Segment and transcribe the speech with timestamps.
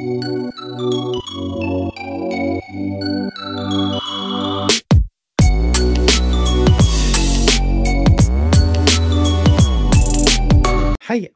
[0.00, 0.06] Hei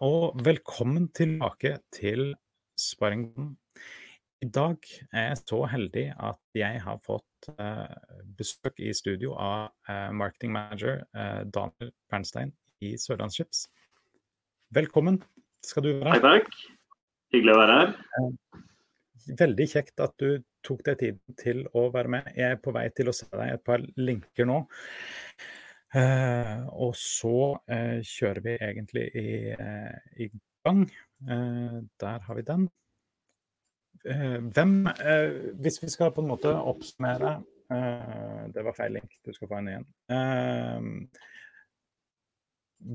[0.00, 2.32] og velkommen tilbake til
[2.80, 3.58] Sparringbonden.
[4.40, 4.76] I dag
[5.12, 7.92] er jeg så heldig at jeg har fått uh,
[8.38, 13.66] besøk i studio av uh, marketing manager uh, Daniel Bernstein i Sørlandschips.
[14.72, 15.20] Velkommen
[15.60, 16.16] skal du være.
[16.16, 16.48] Hei, takk.
[17.34, 17.94] Hyggelig å være her.
[19.40, 22.28] Veldig kjekt at du tok deg tiden til å være med.
[22.36, 24.60] Jeg er på vei til å se deg et par linker nå.
[25.94, 29.28] Uh, og så uh, kjører vi egentlig i,
[30.22, 30.30] i
[30.66, 30.86] gang.
[32.00, 32.68] der har vi den.
[34.04, 34.72] hvem
[35.64, 37.38] Hvis vi skal på en måte oppsummere
[38.52, 39.86] Det var feil link, du skal få en igjen.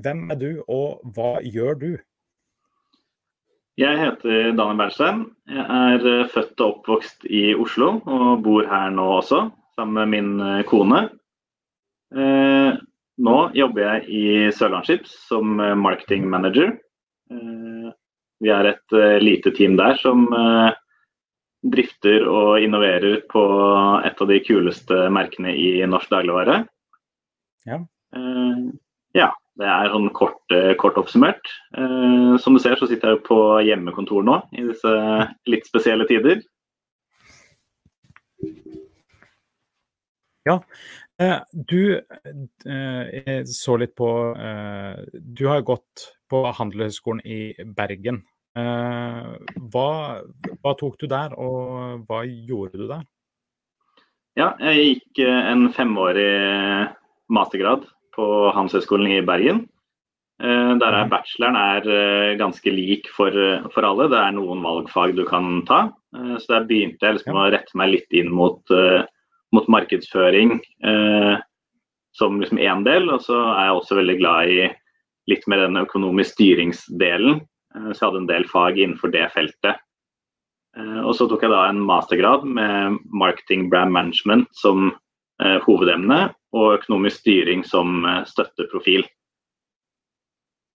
[0.04, 1.90] hvem er du, og hva gjør du?
[3.80, 5.24] Jeg heter Daniel Bernstein.
[5.48, 9.46] Jeg er født og oppvokst i Oslo og bor her nå også,
[9.78, 11.06] sammen med min kone.
[13.20, 14.22] Nå jobber jeg i
[14.54, 16.72] Sørlandsskips som eh, marketing manager.
[17.32, 17.90] Eh,
[18.40, 20.24] vi er et eh, lite team der som
[21.60, 23.42] drifter og innoverer på
[24.08, 26.62] et av de kuleste merkene i norsk dagligvare.
[27.68, 27.76] Ja.
[29.12, 29.26] ja
[29.60, 31.50] det er sånn kort, kort oppsummert.
[32.40, 34.94] Som du ser så sitter jeg på hjemmekontor nå i disse
[35.52, 36.40] litt spesielle tider.
[40.48, 40.56] Ja,
[41.20, 42.00] Eh, du
[42.64, 47.40] eh, så litt på eh, Du har gått på Handelshøyskolen i
[47.76, 48.22] Bergen.
[48.60, 49.90] Hva,
[50.60, 53.04] hva, tok du der, og hva gjorde du der?
[54.38, 56.26] Ja, jeg gikk en femårig
[57.30, 58.24] mastergrad på
[58.56, 59.68] Handelshøyskolen i Bergen.
[60.40, 61.10] Der er mhm.
[61.12, 63.34] bacheloren er ganske lik for,
[63.74, 64.06] for, alle.
[64.08, 65.82] Det er noen valgfag du kan ta.
[66.10, 68.72] Så der begynte jeg liksom å rette meg litt inn mot
[69.52, 71.36] mot markedsføring eh,
[72.12, 73.10] som liksom én del.
[73.10, 74.58] Og så er jeg også veldig glad i
[75.30, 77.40] litt mer den økonomisk styringsdelen.
[77.74, 79.82] Eh, så jeg hadde en del fag innenfor det feltet.
[80.78, 84.92] Eh, og så tok jeg da en mastergrad med marketing brand management som
[85.42, 89.06] eh, hovedemne, og økonomisk styring som eh, støtteprofil.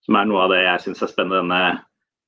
[0.06, 1.84] Som er noe av det jeg syns er spennende denne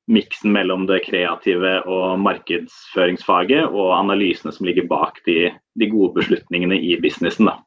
[0.07, 6.79] miksen mellom det kreative og markedsføringsfaget og analysene som ligger bak de, de gode beslutningene
[6.79, 7.49] i businessen.
[7.51, 7.57] Da.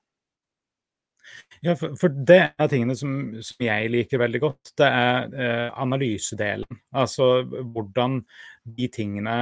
[1.60, 4.72] Ja, for, for, det er tingene som, som, jeg liker veldig godt.
[4.80, 6.80] Det er eh, analysedelen.
[6.96, 8.22] Altså hvordan
[8.64, 9.40] de tingene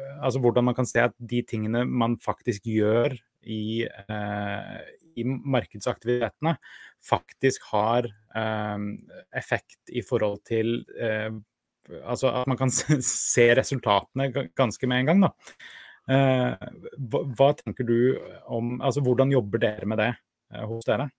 [0.00, 3.12] Altså hvordan man kan se at de tingene man faktisk gjør
[3.42, 4.78] i, eh,
[5.18, 6.56] i markedsaktivitetene,
[7.02, 8.88] faktisk har eh,
[9.36, 11.30] effekt i forhold til eh,
[12.04, 15.24] altså at man kan se resultatene ganske med en gang.
[15.28, 15.32] da.
[16.10, 16.68] Eh,
[17.12, 17.96] hva, hva, tenker du
[18.50, 21.10] om altså Hvordan jobber dere med det eh, hos dere?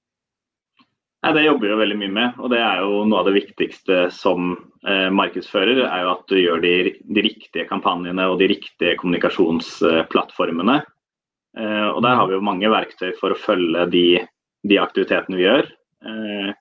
[1.22, 4.08] Nei, Det jobber vi veldig mye med, og det er jo noe av det viktigste
[4.16, 4.56] som
[4.88, 5.84] eh, markedsfører.
[5.86, 10.82] er jo At du gjør de, de, riktige kampanjene og de riktige kommunikasjonsplattformene.
[11.58, 14.06] Og Der har vi jo mange verktøy for å følge de,
[14.64, 15.68] de aktivitetene vi gjør.
[16.08, 16.54] Eh,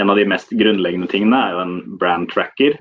[0.00, 2.76] en av de mest grunnleggende tingene er jo en brand tracker.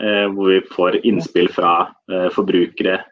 [0.00, 3.02] Eh, hvor vi får innspill fra eh, forbrukere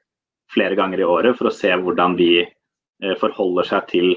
[0.52, 4.14] flere ganger i året for å se hvordan de eh, forholder seg til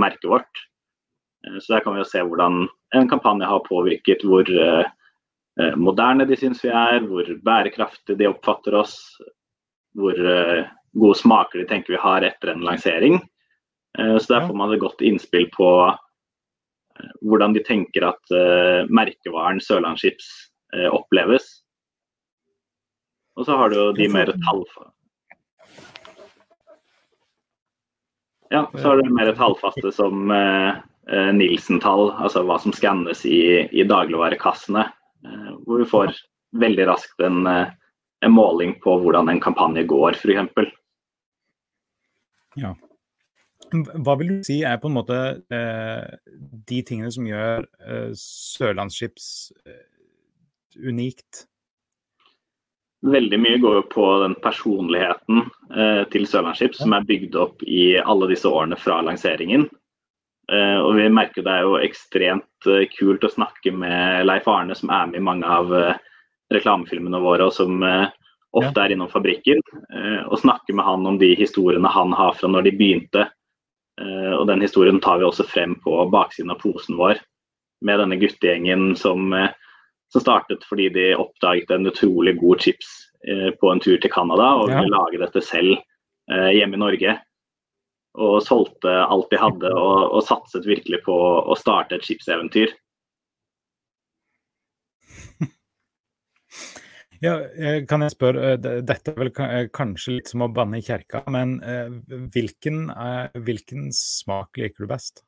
[0.00, 0.62] merket vårt.
[1.60, 2.64] Så Der kan vi jo se hvordan
[2.96, 4.48] en kampanje har påvirket hvor
[5.78, 8.96] moderne de syns vi er, hvor bærekraftig de oppfatter oss,
[9.94, 10.16] hvor
[10.96, 13.20] gode smaker de tenker vi har etter en lansering.
[13.96, 15.68] Så Der får man et godt innspill på
[17.24, 18.34] hvordan de tenker at
[18.92, 20.26] merkevaren Sørlandschips
[20.92, 21.46] oppleves.
[23.36, 24.92] Og så har du jo de mer tallfaste
[28.50, 30.76] Ja, så har du mer tallfaste som eh,
[31.10, 34.84] eh, Nielsen-tall, altså hva som skannes i, i dagligvarekassene.
[35.26, 36.12] Eh, hvor vi får
[36.62, 37.72] veldig raskt en, eh,
[38.22, 40.70] en, måling på hvordan en kampanje går, f.eks.
[42.56, 42.74] Ja.
[43.72, 45.18] Hva vil du si er på en måte
[45.52, 46.16] eh,
[46.70, 49.28] de tingene som gjør eh, Sørlandsskips
[50.76, 51.46] unikt?
[53.06, 55.42] Veldig mye går jo på den personligheten
[55.76, 59.68] eh, til Sørlandsskip som er bygd opp i alle disse årene fra lanseringen.
[60.52, 64.74] Eh, og vi merker det er jo ekstremt eh, kult å snakke med Leif Arne,
[64.78, 65.98] som er med i mange av eh,
[66.54, 68.08] reklamefilmene våre, og som eh,
[68.56, 69.62] ofte er innom fabrikken.
[69.92, 73.30] Eh, og snakker med han om de historiene han har fra når de begynte.
[74.36, 77.16] og den historien tar vi også frem på baksiden av posen vår,
[77.80, 79.32] med denne guttegjengen som
[80.12, 82.90] som startet fordi de oppdaget en utrolig god chips
[83.56, 84.98] på en tur til Canada og ville ja.
[84.98, 85.80] lage dette selv
[86.28, 87.16] hjemme i Norge.
[88.20, 92.76] Og solgte alt de hadde og, og satset virkelig på å starte et skipseventyr.
[97.24, 97.36] Ja,
[97.88, 99.30] kan jeg spørre, Dette er vel
[99.74, 101.56] kanskje litt som å banne i kjerka, men
[102.34, 102.90] hvilken,
[103.46, 105.22] hvilken smak liker du best?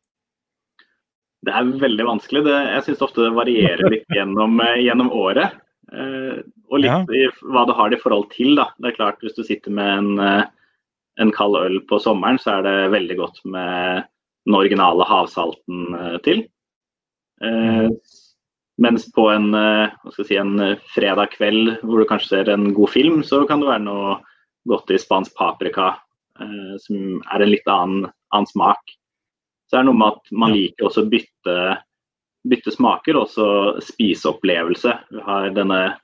[1.47, 2.43] Det er veldig vanskelig.
[2.49, 5.59] Det, jeg syns ofte det varierer litt gjennom, gjennom året.
[5.93, 7.01] Eh, og litt ja.
[7.17, 8.55] i hva det har det i forhold til.
[8.59, 8.69] Da.
[8.79, 10.47] Det er klart Hvis du sitter med en,
[11.21, 14.09] en, kald øl på sommeren, så er det veldig godt med
[14.49, 15.87] den originale havsalten
[16.27, 16.45] til.
[18.79, 19.91] Mens på en, eh,
[20.23, 23.69] si, en, eh, fredag kveld hvor du kanskje ser en god film, så kan det
[23.69, 24.19] være noe
[24.69, 25.97] godt i spansk paprika,
[26.41, 28.95] eh, som er en litt annen, annen, smak.
[29.67, 31.57] Så det er noe med at man liker også å bytte,
[32.49, 33.49] bytte smaker, også
[33.83, 34.95] spiseopplevelse.
[35.11, 35.99] Vi har denne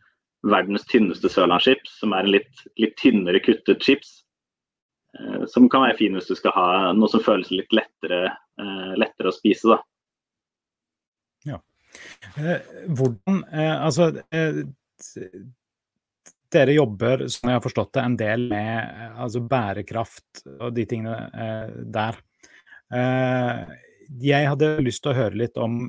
[0.45, 4.25] verdens tynneste sørlandschips, som er en litt, litt tynnere kuttet chips.
[5.15, 8.27] Eh, som kan være fin hvis du skal ha noe som føles litt lettere,
[8.59, 9.77] eh, lettere å spise.
[9.77, 9.79] da.
[11.55, 11.63] Eh,
[12.89, 14.61] hvordan eh, Altså eh,
[16.55, 21.17] dere jobber, som jeg har forstått det, en del med altså bærekraft og de tingene
[21.91, 22.21] der.
[24.23, 25.81] jeg hadde lyst til å høre litt om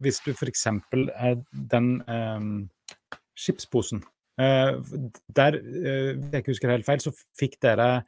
[0.00, 0.64] Hvis du f.eks.
[1.74, 1.90] den
[3.36, 4.00] skipsposen
[4.40, 8.06] Der, hvis jeg ikke husker helt feil, så fikk dere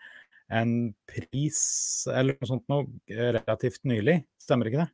[0.49, 1.61] en pris
[2.09, 4.93] eller noe sånt noe relativt nylig, stemmer ikke det?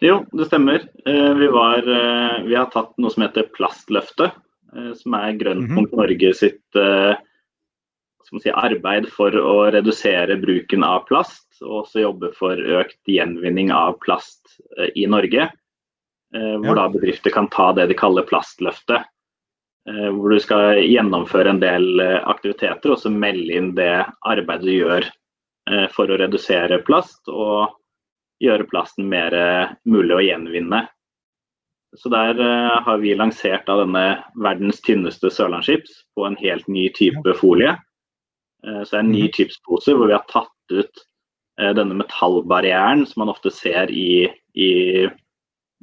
[0.00, 0.84] Jo, det stemmer.
[1.06, 4.36] Eh, vi, var, eh, vi, har tatt noe som heter Plastløftet,
[4.76, 5.98] eh, som er Grønnpunkt mhm.
[5.98, 6.78] Norge sitt
[8.28, 13.96] si, arbeid for å redusere bruken av plast, og også jobbe for økt gjenvinning av
[14.04, 14.60] plast
[14.94, 15.48] i Norge.
[16.28, 19.06] Hvor da bedrifter kan ta det de kaller Plastløftet.
[19.88, 25.08] Hvor du skal gjennomføre en del aktiviteter og så melde inn det arbeidet du gjør
[25.96, 27.22] for å redusere plast.
[27.32, 27.72] og
[28.42, 30.86] gjøre plasten mer eh, mulig å gjenvinne.
[31.96, 36.88] Så der uh, har vi lansert da, denne verdens tynneste sørlandschips på en helt ny
[36.96, 37.72] type folie.
[38.66, 39.32] Uh, så det er en ny mhm.
[39.38, 40.94] chipspose hvor vi har tatt ut
[41.58, 44.70] denne metallbarrieren som man ofte ser i, i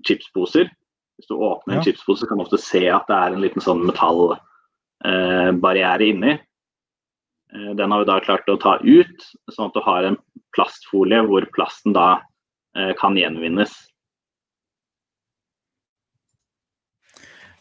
[0.08, 0.72] chipsposer.
[1.20, 1.86] Hvis du åpner en ja.
[1.90, 6.40] chipspose, kan du ofte se at det er en liten sånn metallbarriere inni.
[7.76, 9.20] Den har vi da klart å ta ut,
[9.52, 10.16] sånn at du har en
[10.56, 12.24] plastfolie hvor plasten da Eh,
[13.00, 13.72] kan gjenvinnes.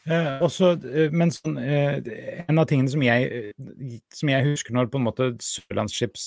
[0.04, 1.96] Eh, også, eh, men sånn, eh,
[2.44, 3.24] en av tingene som jeg,
[3.56, 6.26] eh, som jeg, husker når på en måte Sørlandschips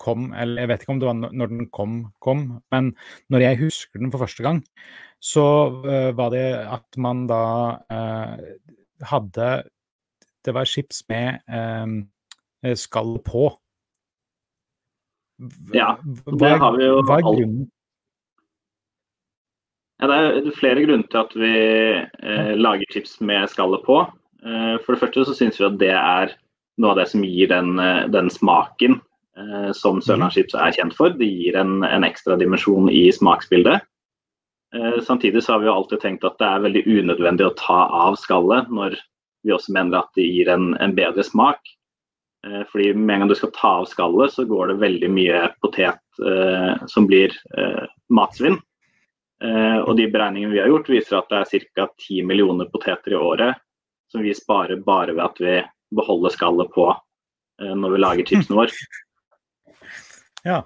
[0.00, 2.94] kom, eller jeg vet ikke om det var når den kom, kom, men
[3.28, 4.62] når jeg husker den for første gang,
[5.20, 5.44] så
[5.84, 7.42] eh, var det at man da
[9.04, 9.68] hadde
[10.46, 11.42] Det var chips med
[12.78, 13.50] skall på.
[15.74, 15.98] Ja,
[16.40, 17.66] det har vi jo hva er grunnen
[19.98, 21.54] ja, det er flere grunner til at vi
[21.98, 23.98] eh, lager chips med skallet på.
[24.46, 26.34] Eh, for det første så syns vi at det er
[26.78, 29.00] noe av det som gir den, eh, den smaken
[29.38, 31.16] eh, som sørlandschips er kjent for.
[31.18, 33.82] Det gir en, en ekstra dimensjon i smaksbildet.
[34.76, 37.80] Eh, samtidig så har vi jo alltid tenkt at det er veldig unødvendig å ta
[38.04, 38.94] av skallet, når
[39.46, 41.58] vi også mener at det gir en, en bedre smak.
[42.46, 45.48] Eh, fordi med en gang du skal ta av skallet, så går det veldig mye
[45.58, 45.98] potet
[46.90, 47.30] som blir
[48.10, 48.56] matsvinn.
[49.44, 51.88] Eh, og de beregningene vi har gjort, viser at det er ca.
[52.08, 53.60] 10 millioner poteter i året
[54.10, 55.54] som vi sparer bare ved at vi
[55.94, 58.74] beholder skallet på eh, når vi lager chipsen vår.
[60.46, 60.60] Ja.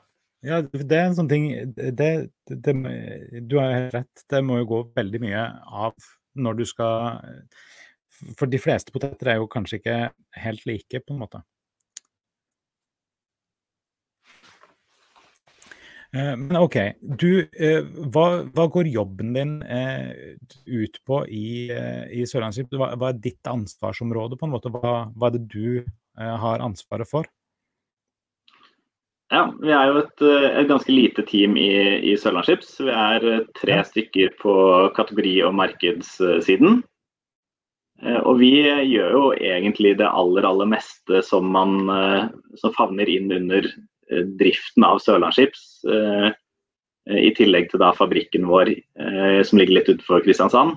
[0.45, 2.09] ja, det er en sånn ting det,
[2.45, 2.73] det,
[3.49, 4.25] Du har helt rett.
[4.29, 5.95] Det må jo gå veldig mye av
[6.37, 7.25] når du skal
[8.37, 9.97] For de fleste poteter er jo kanskje ikke
[10.45, 11.41] helt like, på en måte.
[16.13, 16.77] Men OK.
[17.01, 20.37] Du, eh, hva, hva, går jobben din eh,
[20.69, 21.71] ut på i,
[22.13, 22.75] i Sørlandsskip?
[22.77, 24.73] Hva, hva, er ditt ansvarsområde, på en måte?
[24.75, 25.87] Hva, hva er det du
[26.19, 27.29] har ansvaret for?
[29.33, 30.25] Ja, Vi er jo et,
[30.61, 31.73] et ganske lite team i,
[32.05, 32.75] i Sørlandsskips.
[32.85, 33.87] Vi er tre ja.
[33.89, 34.57] stykker på
[34.99, 36.83] kategori- og markedssiden.
[38.27, 41.89] Og vi gjør jo egentlig det aller, aller meste som, man,
[42.61, 43.92] som favner inn under Eh,
[44.39, 45.63] driften av Sørlandsskips.
[45.89, 46.29] Eh,
[47.19, 50.77] I tillegg til da fabrikken vår eh, som ligger litt utenfor Kristiansand.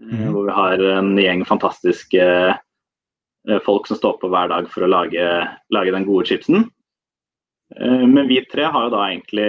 [0.00, 0.26] Mm.
[0.32, 2.26] Hvor vi har en gjeng fantastiske
[3.64, 5.24] folk som står på hver dag for å lage,
[5.72, 6.66] lage den gode chipsen.
[7.72, 9.46] Men vi tre har jo da egentlig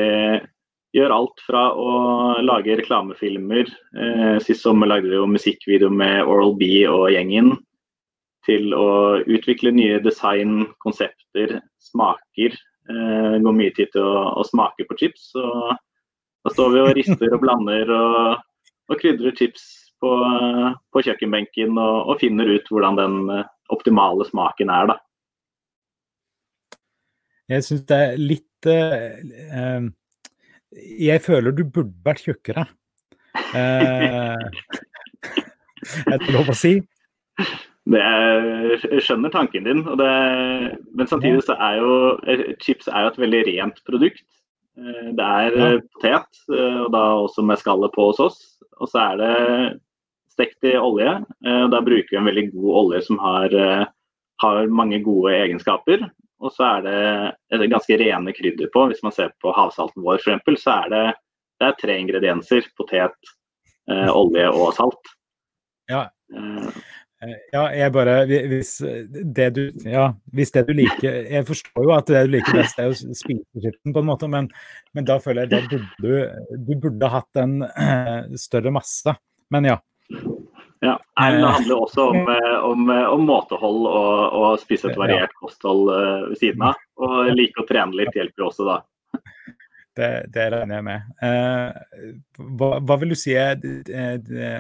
[0.96, 1.96] gjør alt fra å
[2.44, 3.72] lage reklamefilmer.
[4.44, 7.52] Sist sommer lagde vi jo musikkvideo med Oral B og gjengen.
[8.48, 12.56] til å utvikle nye design, konsepter, smaker.
[12.90, 15.30] Eh, går mye tid til å, å smake på chips.
[15.38, 15.76] Og
[16.42, 18.42] da står vi og rister og blander og,
[18.90, 19.68] og krydrer chips
[20.02, 20.12] på,
[20.90, 24.98] på kjøkkenbenken og, og, finner ut hvordan den eh, optimale smaken er, da.
[27.52, 29.18] Jeg syns det er litt uh,
[29.52, 29.88] uh,
[30.72, 32.64] Jeg føler du burde vært tjukkere.
[33.52, 34.40] Uh,
[36.14, 36.78] er det lov å si?
[37.90, 38.44] Det er,
[38.92, 40.12] jeg skjønner tanken din, det,
[40.94, 41.96] men samtidig så er jo
[42.62, 44.28] chips er jo et veldig rent produkt.
[44.78, 45.70] Eh, det er ja.
[45.76, 48.40] Eh, potet, eh, og da også med skallet på hos oss.
[48.80, 49.34] Og så er det
[50.32, 51.12] stekt i olje.
[51.44, 53.52] Da bruker vi en veldig god olje som har,
[54.42, 56.08] har mange gode egenskaper.
[56.42, 56.88] Og så er
[57.60, 58.88] det ganske rene krydder på.
[58.90, 61.04] Hvis man ser på havsalten vår f.eks., så er det,
[61.62, 62.72] det er tre ingredienser.
[62.80, 63.14] Potet,
[63.92, 65.14] olje og salt.
[65.92, 66.08] Ja.
[67.22, 68.72] Eh, ja, jeg bare hvis
[69.14, 72.80] det, du, ja, hvis det du liker Jeg forstår jo at det du liker best,
[72.82, 74.48] er å spise chipsen, på en måte, men,
[74.98, 79.14] men, da føler jeg da burde du Du burde hatt en uh, større masse.
[79.54, 79.78] Men ja.
[80.82, 82.30] Ja, Det eh, handler også om,
[82.72, 85.92] om, om måtehold og, og spise et variert kosthold
[86.32, 86.80] ved siden av.
[86.98, 88.80] Og like å trene litt hjelper også, da.
[89.98, 91.08] Det, det regner jeg med.
[91.28, 92.06] Eh,
[92.60, 93.60] hva, hva, vil du si er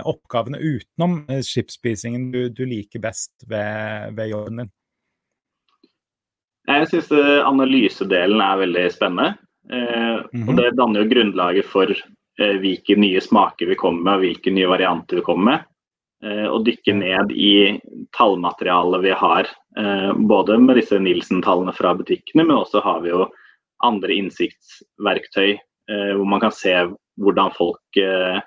[0.03, 4.71] oppgavene utenom skipsspisingen du, du liker best ved, ved, jobben din?
[6.67, 7.09] Jeg syns
[7.47, 9.37] analysedelen er veldig spennende.
[9.71, 10.49] Eh, mm -hmm.
[10.49, 11.91] Og det danner jo grunnlaget for
[12.39, 15.59] eh, hvilke nye smaker vi kommer med, og hvilke nye varianter vi kommer med.
[16.23, 17.79] Eh, og dykke ned i
[18.17, 19.47] tallmaterialet vi har,
[19.77, 23.29] eh, både med disse Nilsen-tallene fra butikkene, men også har vi jo
[23.87, 26.73] andre innsiktsverktøy eh, hvor man kan se
[27.21, 28.41] hvordan folk eh,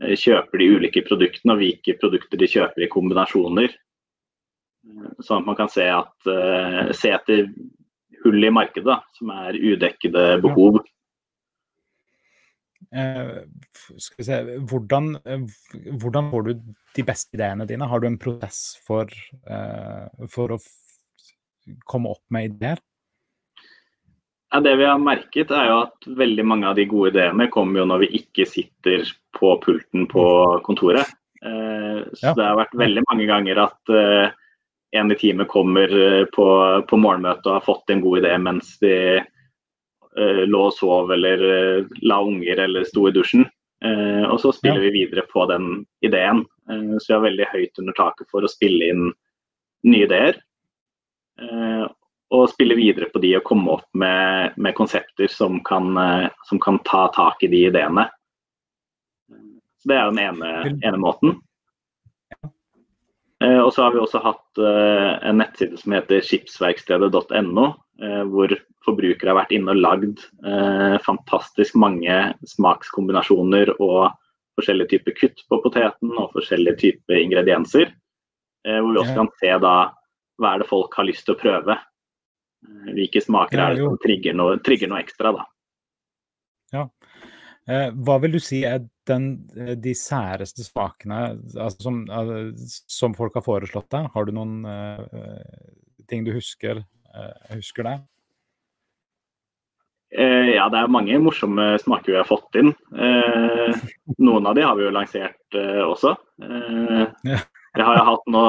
[0.00, 3.74] kjøper de ulike produktene og hvilke produkter de kjøper i kombinasjoner.
[3.74, 6.30] Eh, sånn at man kan se, at,
[6.96, 7.46] se etter
[8.24, 10.82] hull i markedet som er udekkede behov.
[12.90, 13.44] Uh,
[14.02, 15.12] se, hvordan,
[16.02, 16.50] hvordan, får du
[16.96, 17.86] de beste ideene dine?
[17.86, 19.12] Har du en prosess for,
[19.46, 20.58] uh, for å
[21.86, 22.82] komme opp med ideer?
[24.50, 27.80] Ja, det vi har merket er jo at veldig mange av de gode ideene kommer
[27.80, 29.06] jo når vi ikke sitter
[29.38, 30.24] på pulten på
[30.66, 31.06] kontoret.
[31.44, 32.32] Eh, så ja.
[32.34, 34.32] det har vært veldig mange ganger at eh,
[34.98, 36.46] en i teamet kommer eh, på,
[36.82, 41.46] på morgenmøtet og har fått en god idé mens de eh, lå og sov eller
[41.52, 43.46] eh, la unger eller sto i dusjen.
[43.86, 44.88] Eh, og så spiller ja.
[44.88, 46.42] vi videre på den ideen.
[46.70, 49.06] så vi har veldig høyt under taket for å spille inn
[49.86, 50.42] nye ideer
[52.30, 56.62] og spille videre på de og komme opp med, med konsepter som kan, eh, som
[56.62, 58.06] kan, ta tak i de ideene.
[59.80, 60.50] Så Det er den ene,
[60.84, 61.40] ene måten.
[63.42, 67.70] Eh, og så har vi også hatt eh, en nettside som heter skipsverkstedet.no,
[68.32, 68.52] hvor
[68.86, 70.22] forbrukere har vært inne og lagd
[71.04, 72.14] fantastisk mange
[72.48, 74.14] smakskombinasjoner og
[74.56, 77.92] forskjellige typer kutt på poteten og forskjellige typer ingredienser.
[78.64, 79.74] Hvor vi også kan se da
[80.40, 81.76] hva er det folk har lyst til å prøve.
[82.66, 85.46] Eh, hvilke smaker er det som trigger noe, trigger noe ekstra, da.
[86.74, 86.86] Ja.
[87.70, 92.04] Eh, hva vil du si er den, eh, de særeste smakene altså, som,
[92.90, 94.08] som, folk har foreslått deg?
[94.14, 95.02] Har du noen uh,
[96.10, 96.82] ting du husker,
[97.14, 98.00] uh, husker der?
[100.10, 102.72] Uh, ja, det er mange morsomme smaker vi har fått inn.
[104.18, 106.16] noen av de har vi jo lansert også.
[106.40, 108.42] Jeg har jo hatt nå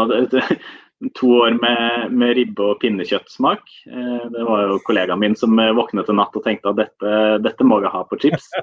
[1.13, 3.63] to år med, med ribbe- og pinnekjøttsmak.
[3.87, 7.13] Eh, det var jo kollegaen min som eh, våknet en natt og tenkte at dette,
[7.45, 8.49] dette må vi ha på chips.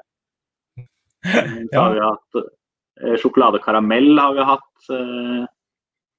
[1.29, 4.65] Så har vi hatt eh, Sjokoladekaramell har vi hatt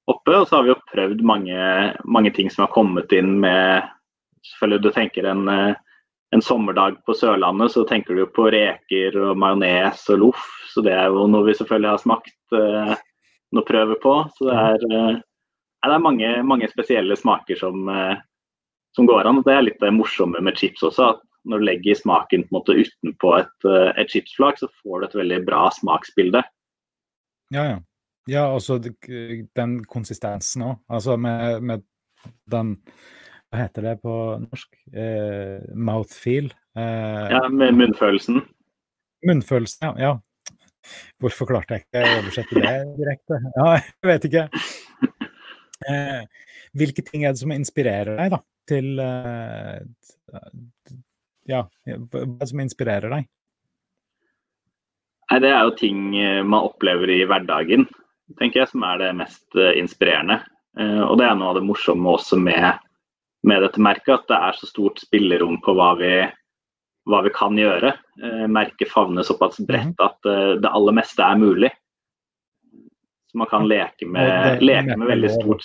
[0.09, 1.57] oppe, og så har vi jo prøvd mange,
[2.05, 3.89] mange ting som har kommet inn med
[4.41, 5.49] Selvfølgelig du tenker en,
[6.33, 10.47] en sommerdag på Sørlandet, så tenker du jo på reker og majones og loff.
[10.71, 14.15] Så det er jo noe vi selvfølgelig har smakt noen prøver på.
[14.33, 15.21] Så det er
[15.89, 18.17] det er mange, mange spesielle smaker som, eh,
[18.95, 19.41] som, går an.
[19.45, 21.15] Det er litt det morsomme med chips også.
[21.15, 24.99] at Når du legger smaken på en måte utenpå et, eh, et chipsflak, så får
[24.99, 26.43] du et veldig bra smaksbilde.
[27.51, 27.79] Ja, ja.
[28.29, 30.75] Ja, altså den konsistensen òg.
[30.89, 31.87] Altså med, med,
[32.45, 32.75] den
[33.49, 34.13] Hva heter det på
[34.45, 34.77] norsk?
[34.93, 36.53] Eh, mouthfeel?
[36.77, 38.43] Eh, ja, med munnfølelsen.
[39.27, 39.93] Munnfølelsen, ja.
[39.97, 40.13] ja.
[41.19, 43.41] Hvorfor klarte jeg ikke å oversette det direkte?
[43.57, 44.45] Ja, jeg vet ikke.
[45.89, 46.23] Eh,
[46.77, 49.79] hvilke ting er det som inspirerer deg da, til eh,
[51.49, 53.29] Ja, hva er det som inspirerer deg?
[55.31, 57.87] Nei, Det er jo ting eh, man opplever i hverdagen,
[58.39, 60.41] tenker jeg, som er det mest inspirerende.
[60.79, 62.77] Og det er noe av det morsomme også med,
[63.43, 66.13] med dette merket, at det er så stort spillerom på hva vi,
[67.11, 67.91] hva vi kan gjøre.
[68.47, 70.05] Merket favner såpass bredt mhm.
[70.05, 71.73] at det aller meste er mulig.
[73.31, 75.63] Så man kan leke med, leke med veldig stort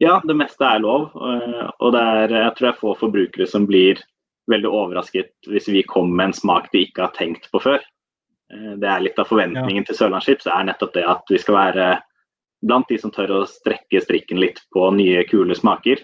[0.00, 1.10] Ja, det meste er lov.
[1.16, 4.00] Og det er, jeg tror det er få forbrukere som blir
[4.50, 7.80] veldig overrasket hvis vi kommer med en smak de ikke har tenkt på før.
[8.50, 11.90] Det er litt av forventningen til Sørlandschips, er nettopp det at vi skal være
[12.66, 16.02] blant de som tør å strekke strikken litt på nye, kule smaker.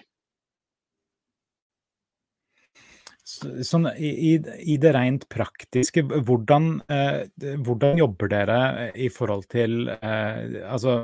[3.65, 7.27] Sånn, i, i, det rent praktiske, hvordan, eh,
[7.65, 8.59] hvordan, jobber dere
[8.95, 10.99] i forhold til eh, altså,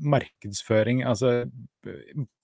[0.00, 1.04] markedsføring?
[1.08, 1.44] Altså,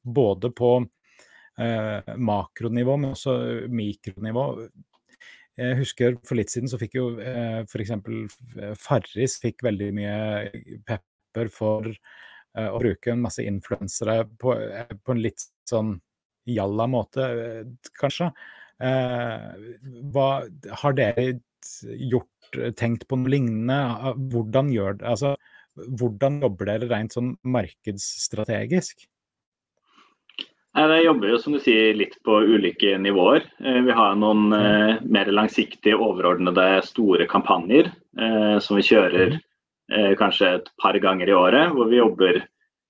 [0.02, 4.46] både på eh, makronivå, men også mikronivå.
[5.56, 7.94] Jeg husker For litt siden så fikk jo eh, f.eks.
[8.80, 10.16] Farris fikk veldig mye
[10.84, 11.94] pepper for
[12.56, 15.96] Eh, å bruke en masse influensere på, eh, på, en litt sånn
[16.48, 18.30] jalla måte, eh, kanskje.
[18.76, 20.28] Hva,
[20.82, 21.26] har dere
[22.12, 23.78] gjort, tenkt på noe lignende?
[24.32, 25.34] Hvordan, gjør, altså,
[25.98, 29.06] hvordan jobber dere rent sånn markedsstrategisk?
[30.76, 33.46] Jeg jobber jo som du sier litt på ulike nivåer.
[33.64, 39.44] Vi har noen eh, mer langsiktige, overordnede, store kampanjer eh, som vi kjører mhm
[39.92, 42.42] eh, kanskje et par ganger i året, hvor vi jobber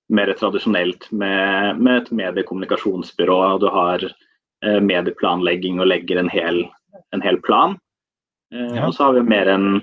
[0.09, 3.41] mer tradisjonelt med, med et mediekommunikasjonsbyrå.
[3.63, 4.15] Du har eh,
[4.83, 6.65] medieplanlegging og legger en hel,
[7.15, 7.77] en hel plan.
[8.55, 8.87] Eh, ja.
[8.87, 9.83] Og så har vi mer en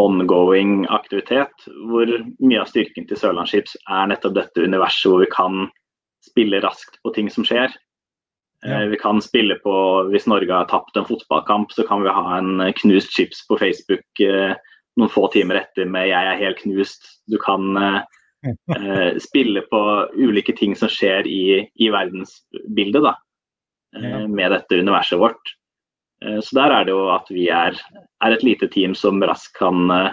[0.00, 2.10] ongoing aktivitet, hvor
[2.44, 5.66] mye av styrken til Sørlandsskips er nettopp dette universet hvor vi kan
[6.26, 7.72] spille raskt på ting som skjer.
[8.64, 8.84] Eh, ja.
[8.92, 9.76] Vi kan spille på
[10.12, 14.24] Hvis Norge har tapt en fotballkamp, så kan vi ha en knust chips på Facebook
[14.24, 14.56] eh,
[14.96, 17.20] noen få timer etter med 'jeg er helt knust'.
[17.28, 18.00] Du kan eh,
[18.76, 19.80] eh, spille på
[20.16, 23.25] ulike ting som skjer i, i verdensbildet da, eh,
[23.94, 25.52] med dette universet vårt.
[26.24, 27.76] Eh, så der er det jo at vi er,
[28.24, 30.12] er et lite team som raskt kan, eh,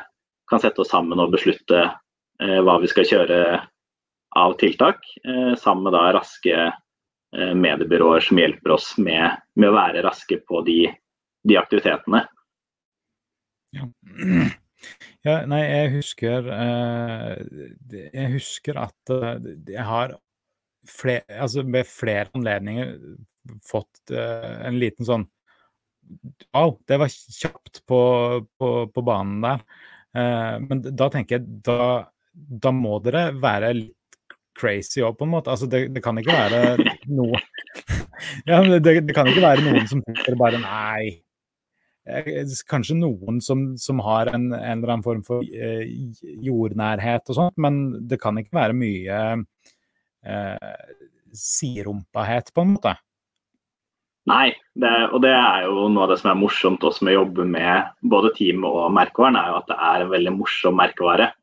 [0.51, 3.39] kan, sette oss sammen og beslutte eh, hva vi skal kjøre
[4.33, 5.03] av tiltak,
[5.61, 6.61] sammen med da raske
[7.53, 10.87] mediebyråer som hjelper oss med, med å være raske på de,
[11.45, 12.23] de aktivitetene.
[13.77, 13.89] Ja.
[15.23, 17.37] Ja, nei, jeg husker eh,
[18.11, 20.17] Jeg husker at eh, jeg har
[20.83, 22.89] flere, altså ved flere anledninger
[23.67, 25.27] fått eh, en liten sånn
[26.51, 27.99] Wow, det var kjapt på,
[28.59, 29.61] på, på banen der.
[30.19, 31.85] Eh, men da tenker jeg da,
[32.33, 34.27] da må dere være litt
[34.59, 35.53] crazy òg, på en måte.
[35.53, 37.39] Altså, det, det kan ikke være noe
[38.49, 41.23] Ja, det, det kan ikke være noen som tenker bare Nei,
[42.69, 45.87] kanskje noen som, som har en, en, eller annen form for eh,
[46.43, 49.19] jordnærhet og sånt, men det kan ikke være mye
[50.27, 50.69] eh,
[51.33, 52.95] sirumpahet, på en måte.
[54.29, 57.21] Nei, det, og det er jo noe av det som er morsomt også med å
[57.21, 61.33] jobbe med både team og merkevaren, er jo at det er en veldig morsom merkevare.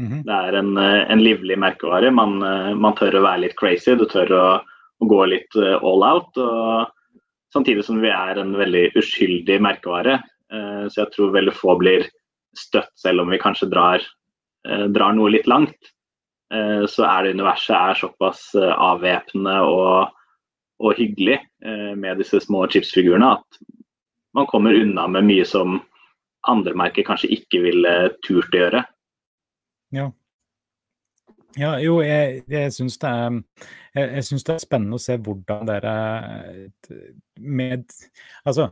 [0.00, 0.22] Mm -hmm.
[0.24, 2.10] Det er en, eh, en, livlig merkevare.
[2.10, 2.38] Man,
[2.80, 4.60] man, tør å være litt crazy, du tør å,
[5.00, 6.36] å gå litt all out.
[6.36, 6.88] og
[7.52, 10.20] Samtidig som vi er en veldig uskyldig merkevare.
[10.52, 12.06] Eh, så jeg tror veldig få blir
[12.56, 14.04] støtt, selv om vi kanskje drar,
[14.68, 15.90] eh, drar noe litt langt.
[16.52, 20.16] Eh, så er det universet er såpass avvæpnende og,
[20.80, 21.36] og, hyggelig
[22.00, 23.58] med disse små chipsfigurene at
[24.34, 25.76] man kommer unna med mye som
[26.48, 27.92] andre merker kanskje ikke ville
[28.24, 28.82] turt å gjøre.
[29.94, 30.08] Ja.
[31.58, 33.10] Ja, jo, jeg, jeg syns det,
[33.96, 34.04] det,
[34.54, 35.94] er spennende å se hvordan dere
[37.42, 37.90] med
[38.46, 38.68] Altså,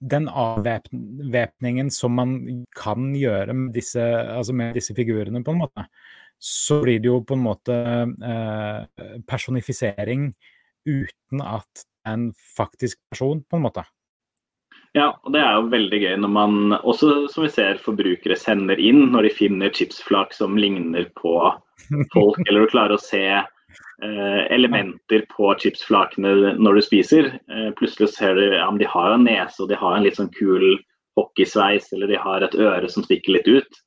[0.00, 5.84] den avvæpningen som man kan gjøre med disse, altså med disse, figurene, på en måte,
[6.40, 10.30] så blir det jo på en måte eh, personifisering
[10.86, 13.84] uten at en faktisk person, på en måte.
[14.94, 18.78] Ja, og det er jo veldig gøy når man også, som vi ser, forbrukere sender
[18.78, 21.34] inn når de finner chipsflak som ligner på
[22.14, 27.32] folk, eller du klarer å se eh, elementer på chipsflakene når du spiser.
[27.50, 30.20] Eh, plutselig ser du ja, de har jo en nese og de har en litt
[30.20, 30.76] sånn kul
[31.18, 33.82] hockeysveis, eller de har et øre som stikker litt ut.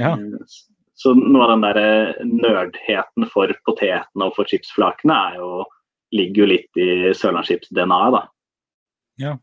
[0.00, 0.14] Ja.
[0.16, 0.56] Eh,
[0.94, 5.64] så noe av den der nerdheten for potetene og for chipsflakene er jo,
[6.14, 8.22] ligger jo litt i Sørlandsskips-DNA-et, da.
[9.22, 9.34] Ja.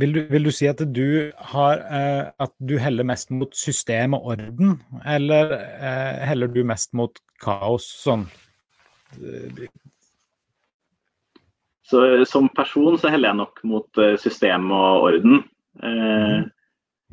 [0.00, 4.14] Vil du, vil du, si at du, har, eh, at du heller mest mot system
[4.16, 8.24] og orden, eller eh, heller du mest mot kaos sånn?
[11.90, 15.42] Så, som person så heller jeg nok mot eh, system og orden.
[15.82, 16.48] Eh, mhm.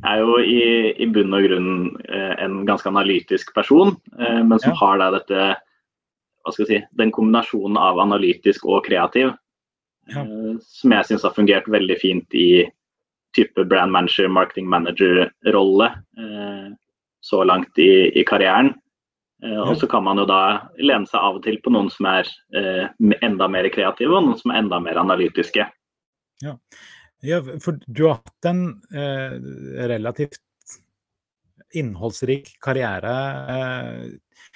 [0.06, 0.62] jeg er jo i,
[1.02, 1.72] i, bunn og grunn
[2.06, 4.80] eh, en ganske analytisk person, eh, men som ja.
[4.84, 5.48] har da dette
[6.48, 9.34] hva skal jeg si, den kombinasjonen av analytisk og kreativ
[10.08, 10.22] Ja.
[10.24, 12.64] eh, som jeg syns har fungert veldig fint i
[13.36, 16.68] type brand manager, marketing manager-rolle eh,
[17.22, 18.72] så langt i, i karrieren.
[19.44, 22.08] Eh, og så kan man jo da lene seg av og til på noen som
[22.10, 22.32] er
[23.22, 25.68] enda mer kreative, og noen som er enda mer analytiske.
[27.26, 28.64] Ja, for du har hatt en
[28.96, 29.36] eh,
[29.92, 30.40] relativt
[31.76, 33.14] innholdsrik karriere.
[33.54, 34.47] Eh,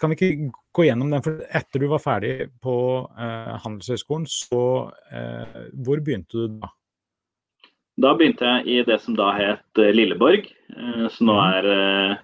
[0.00, 1.22] kan vi ikke gå gjennom den?
[1.22, 2.74] For etter du var ferdig på
[3.18, 4.62] eh, Handelshøyskolen, så
[5.12, 6.70] eh, hvor begynte du da?
[8.00, 10.46] Da begynte jeg i det som da het eh, Lilleborg,
[10.76, 11.54] eh, som nå Mhm.
[11.58, 12.16] er eh,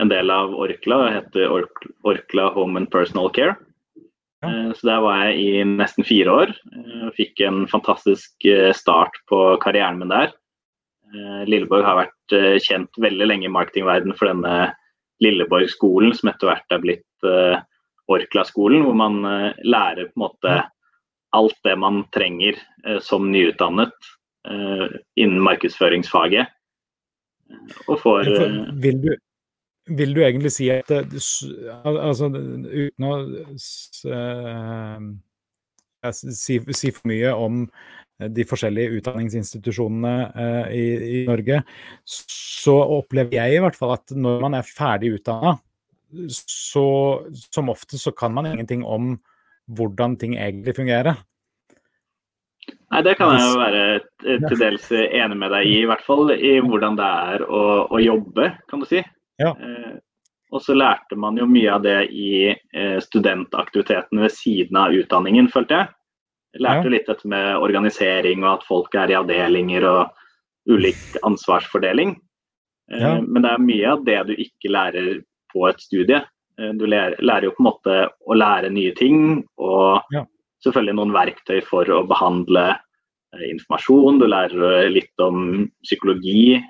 [0.00, 0.96] en del av Orkla.
[1.06, 3.56] og heter Ork- Orkla Home and Personal Care.
[4.42, 4.48] Ja.
[4.48, 6.48] Eh, Så der var jeg i nesten fire år.
[6.74, 8.32] eh, Fikk en fantastisk
[8.74, 10.32] start på karrieren min der.
[11.14, 14.74] Eh, Lilleborg har vært kjent veldig lenge i marketingverdenen for denne
[15.22, 17.58] Lilleborg-skolen, som etter hvert er blitt uh,
[18.12, 20.56] Orkla-skolen, hvor man uh, lærer på en måte
[21.32, 23.94] alt det man trenger uh, som nyutdannet
[24.42, 26.48] innen markedsføringsfaget.
[27.86, 28.26] Og får
[28.82, 29.12] Vil du,
[29.86, 33.12] vil du egentlig si at altså, uten å
[36.10, 37.62] si, si for mye om
[38.30, 40.84] de forskjellige utdanningsinstitusjonene eh, i,
[41.22, 41.62] i Norge,
[42.04, 45.56] så opplever jeg i hvert fall at når man er ferdig utdanna,
[46.30, 46.86] så
[47.48, 49.16] som ofte så kan man ingenting om
[49.72, 51.16] hvordan ting egentlig fungerer.
[52.92, 56.04] Nei, Det kan jeg jo være eh, til dels enig med deg i, i hvert
[56.06, 59.02] fall i hvordan det er å, å jobbe, kan du si.
[59.40, 59.54] Ja.
[59.56, 59.94] Eh,
[60.52, 65.48] og så lærte man jo mye av det i eh, studentaktiviteten ved siden av utdanningen,
[65.52, 65.92] følte jeg.
[66.52, 66.90] Jeg lærte Ja.
[66.90, 70.10] litt dette med organisering og at folk er i avdelinger og
[70.68, 72.16] ulik ansvarsfordeling.
[72.92, 73.20] Eh, Ja.
[73.20, 75.22] Men det er mye av det du ikke lærer
[75.54, 76.22] på et studie.
[76.58, 80.24] Eh, Du lærer, lærer jo på en måte å lære nye ting og Ja.
[80.64, 82.78] selvfølgelig noen verktøy for å behandle
[83.34, 84.18] eh, informasjon.
[84.20, 86.62] Du lærer litt om psykologi,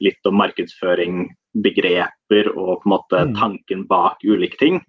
[0.00, 3.34] litt om markedsføring, begreper og på en måte Mm.
[3.34, 4.80] tanken bak ulike ting.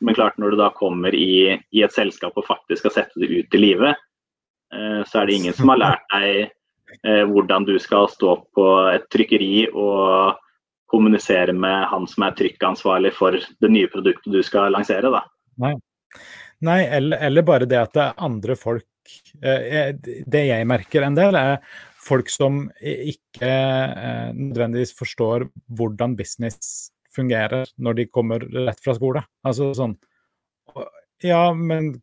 [0.00, 3.30] Men klart når du da kommer i, i et selskap og faktisk skal sette det
[3.30, 4.00] ut i livet,
[4.74, 8.68] eh, så er det ingen som har lært deg eh, hvordan du skal stå på
[8.94, 10.40] et trykkeri og
[10.90, 15.10] kommunisere med han som er trykkansvarlig for det nye produktet du skal lansere.
[15.10, 15.24] Da.
[16.64, 18.86] Nei, eller, eller bare det at det er andre folk
[19.42, 21.58] eh, Det jeg merker en del, er
[22.04, 23.48] folk som ikke
[24.36, 29.24] nødvendigvis forstår hvordan business fungerer når de kommer rett fra skole.
[29.46, 29.96] Altså sånn
[31.24, 31.94] Ja, men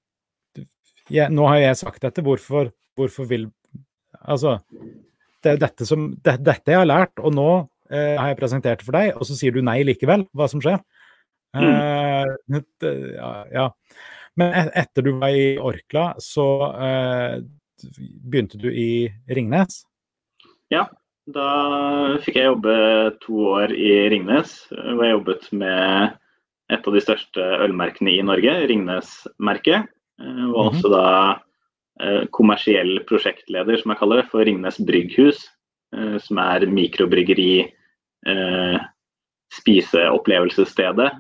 [1.11, 3.49] jeg, nå har jeg sagt dette, hvorfor, hvorfor vil
[4.21, 4.59] Altså,
[5.41, 7.47] det er dette som det, Dette jeg har lært, og nå
[7.89, 10.27] eh, har jeg presentert det for deg, og så sier du nei likevel.
[10.37, 10.81] Hva som skjer?
[11.57, 12.33] Eh,
[12.83, 13.65] det, ja, ja.
[14.39, 17.39] Men et, etter du var i Orkla, så eh,
[18.21, 19.81] begynte du i Ringnes.
[21.31, 22.73] Da fikk jeg jobbe
[23.23, 26.17] to år i Ringnes, hvor jeg jobbet med
[26.71, 29.87] et av de største ølmerkene i Norge, Ringnes-merket.
[30.19, 30.69] eh, Og Mhm.
[30.71, 31.39] også da
[31.99, 35.47] eh, kommersiell prosjektleder, som jeg kaller det, for Ringnes Brygghus.
[35.93, 37.71] eh, Som er mikrobryggeri,
[39.51, 41.11] spiseopplevelsesstedet,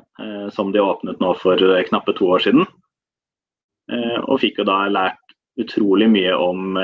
[0.53, 2.67] som de åpnet nå for knappe to år siden.
[4.29, 5.17] Og fikk jo da lært
[5.59, 6.77] utrolig mye om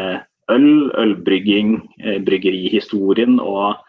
[0.51, 3.83] øl, ølbrygging, eh, bryggerihistorien og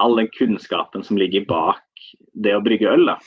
[0.00, 1.84] all den kunnskapen som ligger bak
[2.32, 3.10] det å brygge øl.
[3.12, 3.18] Da.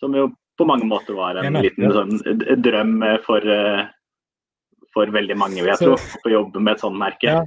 [0.00, 2.16] Som jo på mange måter var en liten sånn,
[2.62, 3.84] drøm eh, for, eh,
[4.94, 7.28] for veldig mange, vil jeg tro, å jobbe med et sånt merke.
[7.28, 7.42] Ja.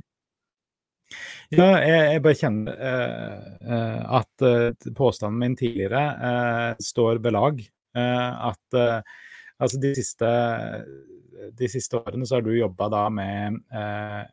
[1.53, 7.61] Ja, jeg, jeg bare kjenner uh, at uh, påstanden min tidligere uh, står ved lag.
[7.95, 10.27] At altså de siste,
[11.55, 14.23] de siste årene så har du jobba da med eh,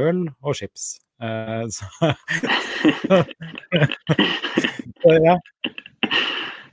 [0.00, 0.92] øl og chips.
[1.22, 1.84] Eh, så,
[5.02, 5.36] så ja.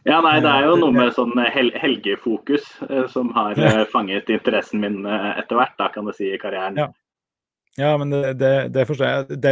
[0.08, 4.30] Ja, nei, det er jo noe med sånn hel helgefokus eh, som har eh, fanget
[4.32, 6.80] interessen min eh, etter hvert, da kan du si, i karrieren.
[6.80, 6.88] Ja.
[7.78, 9.38] Ja, men det, det, det forstår jeg.
[9.43, 9.52] Det,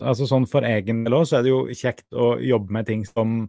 [0.00, 3.02] altså sånn For egen del òg, så er det jo kjekt å jobbe med ting
[3.04, 3.42] som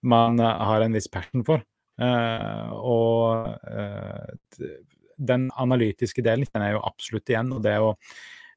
[0.00, 1.60] man eh, har en viss passion for.
[2.00, 4.72] Eh, og eh,
[5.16, 7.52] den analytiske delen kjenner jeg jo absolutt igjen.
[7.56, 7.92] Og det å,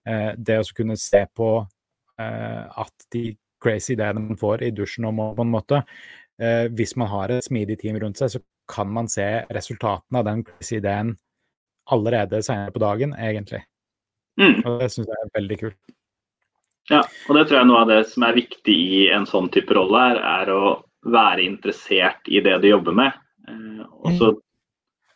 [0.08, 3.28] eh, det å kunne se på eh, at de
[3.64, 5.80] crazy ideene man får i dusjen om på en måte
[6.40, 10.28] eh, Hvis man har et smidig team rundt seg, så kan man se resultatene av
[10.28, 11.16] den crazy ideen
[11.92, 13.62] allerede senere på dagen, egentlig.
[14.42, 14.64] Mm.
[14.66, 15.78] Og det syns jeg er veldig kult.
[16.90, 19.74] Ja, og det tror jeg noe av det som er viktig i en sånn type
[19.74, 20.74] rolle, er, er å
[21.14, 23.14] være interessert i det du jobber med.
[24.06, 24.32] Og så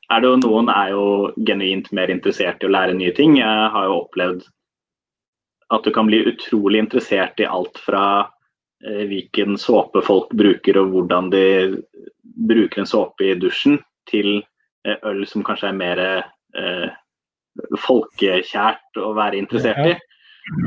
[0.09, 1.05] er det jo noen er jo
[1.45, 3.37] genuint mer interessert i å lære nye ting.
[3.39, 4.47] Jeg har jo opplevd
[5.69, 8.05] at du kan bli utrolig interessert i alt fra
[8.85, 11.45] eh, hvilken såpe folk bruker og hvordan de
[12.49, 13.77] bruker en såpe i dusjen,
[14.09, 14.39] til
[14.87, 16.87] eh, øl som kanskje er mer eh,
[17.85, 19.97] folkekjært å være interessert i.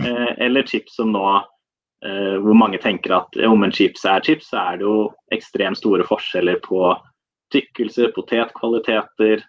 [0.07, 4.53] Eh, eller chips som nå eh, hvor mange tenker at om en chips er chips,
[4.53, 6.93] så er det jo ekstremt store forskjeller på
[7.53, 9.45] tykkelse, potetkvaliteter,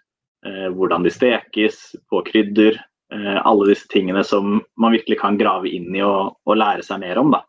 [0.46, 2.78] eh, hvordan de stekes, på krydder.
[3.14, 7.02] Eh, alle disse tingene som man virkelig kan grave inn i og, og lære seg
[7.04, 7.34] mer om.
[7.34, 7.44] da.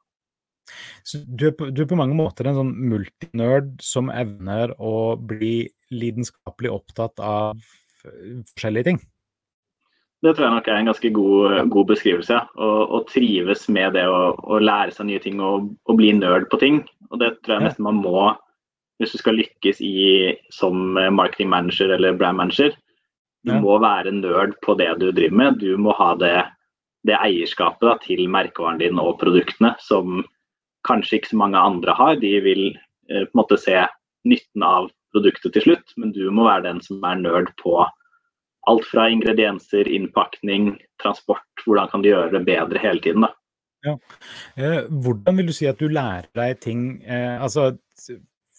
[1.05, 5.15] Så du er, på, du er på mange måter en sånn multinerd som evner å
[5.21, 7.59] bli lidenskapelig opptatt av
[8.05, 9.03] forskjellige ting?
[10.25, 12.39] Det tror jeg nok er en ganske god, god beskrivelse.
[12.57, 16.57] Å trives med det å, å, lære seg nye ting og, og, bli nerd på
[16.61, 16.79] ting.
[17.11, 18.31] Og det tror jeg nesten man må
[18.99, 22.75] hvis du skal lykkes i, som marketing manager eller brand manager.
[23.45, 23.59] Du ja.
[23.61, 25.59] må være nerd på det du driver med.
[25.61, 26.37] Du må ha det,
[27.05, 30.23] det eierskapet da, til merkevaren din og produktene som
[30.87, 32.17] kanskje ikke så mange andre har.
[32.21, 33.77] De vil eh, på en måte se
[34.25, 37.77] nytten av produktet til slutt, men du må være den som er nerd på
[38.65, 41.45] alt fra ingredienser, innpakning, transport.
[41.65, 43.27] Hvordan kan du gjøre det bedre hele tiden?
[43.27, 43.33] da.
[43.85, 43.97] Ja.
[44.57, 47.75] Eh, hvordan vil du si at du lærer deg ting eh, altså,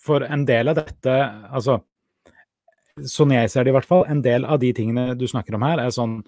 [0.07, 1.14] For en del av dette
[1.51, 1.81] altså,
[3.05, 5.66] sånn jeg ser det i hvert fall, en del av de tingene du snakker om
[5.66, 6.21] her, er sånn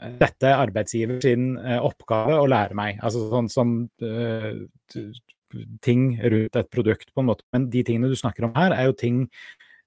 [0.00, 3.00] eh, dette er arbeidsgiver sin uh, oppgave å lære meg.
[3.00, 5.14] Altså sånn som sånn,
[5.84, 7.46] ting rundt et produkt, på en måte.
[7.54, 9.26] Men de tingene du snakker om her, er jo ting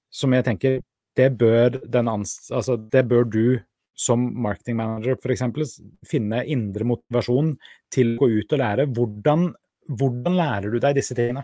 [0.09, 0.79] som jeg tenker
[1.19, 3.59] det bør, altså, det bør du
[3.99, 5.79] som marketing manager f.eks.
[6.07, 7.51] finne indre motivasjon
[7.91, 8.85] til å gå ut og lære.
[8.95, 9.49] Hvordan,
[9.99, 11.43] hvordan lærer du deg disse tingene?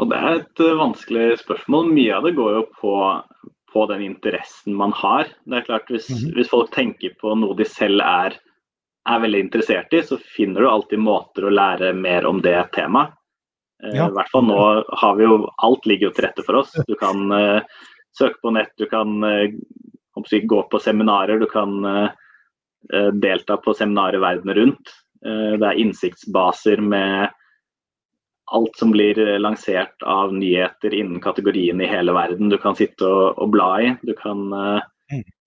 [0.00, 1.90] Og Det er et uh, vanskelig spørsmål.
[1.92, 2.94] Mye av det går jo på,
[3.72, 5.28] på den interessen man har.
[5.44, 6.34] Det er klart Hvis, mm -hmm.
[6.34, 8.38] hvis folk tenker på noe de selv er,
[9.08, 13.12] er, veldig interessert i, så finner du alltid måter å lære mer om det temaet.
[13.84, 14.08] Uh, ja.
[14.08, 16.72] I hvert fall nå har vi jo Alt ligger jo til rette for oss.
[16.88, 17.60] Du kan uh,
[18.18, 19.48] søke på nett, du kan uh,
[20.30, 22.10] gå på seminarer, du kan
[23.12, 24.88] delta på seminarer verden rundt.
[25.22, 27.28] det er innsiktsbaser med
[28.50, 32.50] alt som blir eh, lansert av nyheter innen kategorien i hele verden.
[32.50, 33.92] Du kan sitte og, og bla i.
[34.06, 34.82] Du kan uh,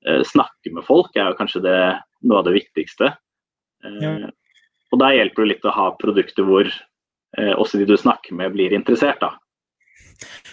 [0.07, 1.77] uh, snakke med folk, er jo kanskje det,
[2.23, 3.13] noe av det viktigste.
[3.83, 4.15] Uh, ja.
[4.93, 6.67] Og da hjelper det litt å ha produkter hvor
[7.33, 9.17] også de du snakker med, blir interessert.
[9.17, 9.31] da.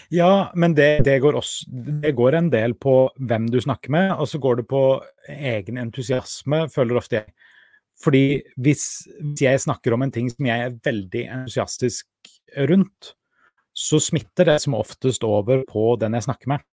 [0.08, 1.66] Ja, men det, det, går også,
[2.00, 4.80] det, går en del på hvem du snakker med, og så går det på
[5.28, 7.34] egen entusiasme, føler ofte jeg.
[8.00, 8.24] Fordi
[8.56, 8.84] hvis,
[9.20, 12.08] hvis jeg snakker om en ting som jeg er veldig entusiastisk
[12.56, 13.14] rundt,
[13.72, 16.64] så smitter det som oftest over på den jeg snakker med.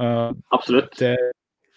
[0.00, 0.94] Uh, Absolutt.
[0.98, 1.16] Det,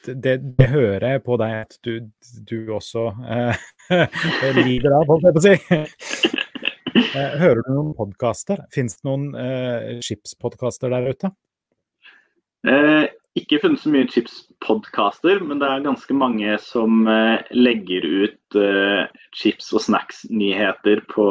[0.06, 2.08] det, det, hører jeg på deg at du,
[2.48, 3.66] du også uh,
[4.62, 5.56] lider av, holdt jeg på å si.
[6.96, 8.64] Uh, hører du noen podkaster?
[8.74, 11.34] Fins det noen uh, chipspodkaster der ute?
[12.66, 18.56] Uh, ikke funnet så mye chips-podkaster, men det er ganske mange som eh, legger ut
[18.56, 21.26] eh, chips- og snacks-nyheter på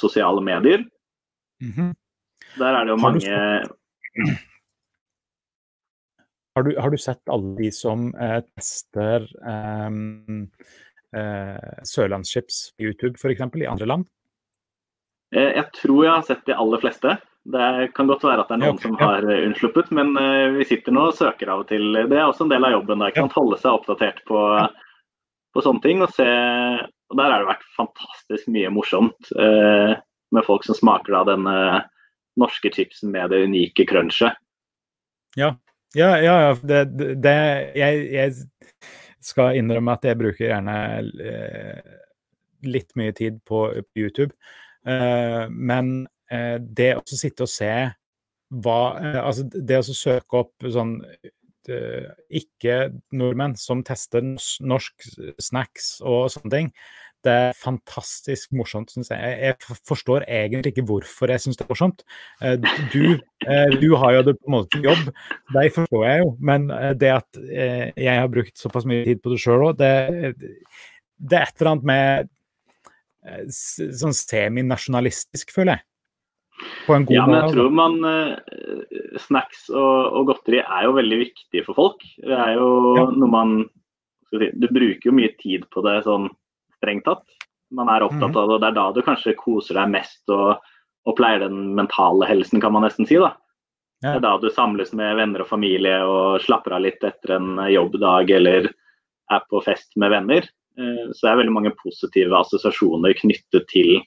[0.00, 0.86] sosiale medier.
[1.60, 1.94] Mm -hmm.
[2.58, 4.34] Der er det jo har mange du,
[6.54, 9.26] har, du, har du, sett alle de som eh, tester
[9.86, 10.50] um,
[11.16, 13.40] eh, sørlandschips på YouTube f.eks.
[13.40, 14.06] i andre land?
[15.34, 17.16] Eh, jeg tror jeg har sett de aller fleste.
[17.50, 19.38] Det kan godt være at det er noen ja, som har ja.
[19.46, 21.94] unnsluppet, men uh, vi sitter nå og søker av og til.
[21.96, 23.00] Det er også en del av jobben.
[23.00, 24.42] Da, ikke Holde seg oppdatert på,
[25.54, 26.02] på, sånne ting.
[26.04, 26.26] Og, se,
[27.08, 29.32] og der har det vært fantastisk mye morsomt.
[29.32, 29.96] Uh,
[30.34, 31.56] med folk som smaker da denne
[32.40, 34.38] norske chipsen med det unike crunchet.
[35.38, 35.54] Ja,
[35.94, 36.54] ja, ja.
[36.62, 36.84] Det,
[37.22, 37.36] det,
[37.78, 38.80] jeg, jeg,
[39.20, 40.76] skal innrømme at jeg bruker gjerne
[41.20, 41.96] eh,
[42.64, 43.66] litt mye tid på,
[43.98, 44.32] YouTube.
[44.88, 47.72] Eh, men eh, det å sitte og se
[48.64, 50.96] hva eh, Altså det å søke opp sånn
[51.68, 52.08] eh,
[52.40, 56.72] ikke-nordmenn som tester norsk snacks og sånne ting,
[57.26, 59.34] det er fantastisk morsomt, syns jeg.
[59.44, 62.04] Jeg forstår egentlig ikke hvorfor jeg syns det er morsomt.
[62.40, 62.56] Eh,
[62.94, 63.04] du,
[63.44, 65.10] eh, du, har jo det på en måte til jobb,
[65.52, 66.32] det forstår jeg jo.
[66.50, 69.92] Men eh, det at jeg har brukt såpass mye tid på det sjøl òg, det,
[70.40, 72.32] det, er et eller annet med
[73.52, 75.86] sånn seminasjonalistisk, føler jeg.
[76.86, 77.94] På en god ja, men jeg tror man
[79.20, 82.04] Snacks og, og, godteri er jo veldig viktig for folk.
[82.20, 83.06] Det er jo ja.
[83.16, 83.54] noe man
[84.30, 86.28] Du bruker jo mye tid på det sånn
[86.80, 87.22] strengt tatt.
[87.70, 88.40] Man er opptatt mhm.
[88.40, 90.58] av det, og det er da du kanskje koser deg mest og,
[91.06, 93.20] og pleier den mentale helsen, kan man nesten si.
[93.20, 93.34] da.
[94.00, 94.14] Ja.
[94.14, 97.60] Det er da du samles med venner og familie og slapper av litt etter en
[97.68, 98.70] jobbdag eller
[99.30, 100.48] er på fest med venner.
[100.80, 104.00] Eh, så det er veldig mange positive assosiasjoner knyttet til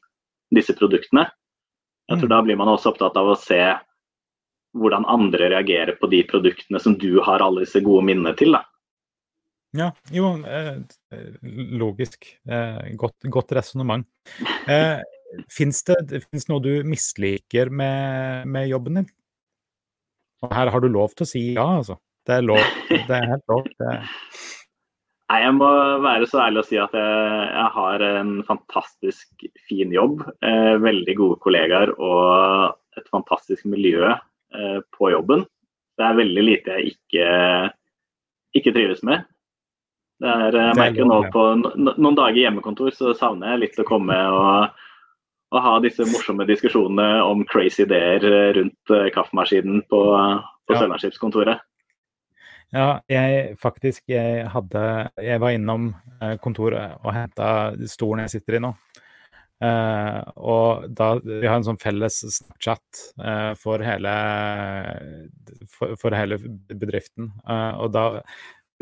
[0.54, 1.28] disse produktene.
[2.10, 2.34] Jeg tror mm.
[2.34, 3.62] Da blir man også opptatt av å se
[4.74, 8.58] hvordan andre reagerer på de produktene som du har alle disse gode minnene til.
[8.58, 8.64] da.
[9.74, 10.78] Ja, jo, eh,
[11.82, 12.28] logisk.
[12.46, 14.06] Eh, godt godt resonnement.
[14.70, 15.02] Eh,
[15.50, 15.96] Fins det
[16.28, 19.08] finnes noe du misliker med, med, jobben din?
[20.44, 21.98] Og her har du lov til å si ja, altså.
[22.28, 22.62] Det er lov.
[22.92, 23.66] Det er helt lov.
[23.80, 23.96] Det...
[25.32, 25.70] Nei, Jeg må
[26.04, 30.22] være så ærlig å si at jeg, jeg har en fantastisk fin jobb.
[30.46, 35.48] Eh, veldig gode kollegaer og et fantastisk miljø eh, på jobben.
[35.98, 37.28] Det er veldig lite jeg ikke,
[38.60, 39.26] ikke trives med.
[40.24, 44.80] Er, jeg merker nå på noen dager hjemmekontor så savner jeg litt å komme og,
[45.52, 48.24] og ha disse morsomme diskusjonene om crazy ideer
[48.56, 50.02] rundt eh, kaffemaskinen på,
[50.64, 50.80] på ja.
[50.80, 51.64] Sørlandsskipskontoret.
[52.74, 54.82] Ja, jeg faktisk jeg hadde
[55.22, 57.50] Jeg var innom eh, kontoret og henta
[57.92, 58.74] stolen jeg sitter i nå.
[59.64, 64.16] Uh, og da Vi har en sånn felles Snapchat uh, for, hele,
[65.72, 66.40] for, for hele
[66.74, 67.30] bedriften.
[67.48, 68.04] Uh, og da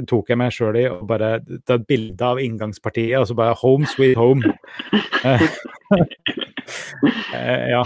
[0.07, 1.33] tok jeg meg sjøl i og bare
[1.67, 4.43] ta et bilde av inngangspartiet, og så bare 'home sweet home'.
[7.35, 7.83] Eh, ja.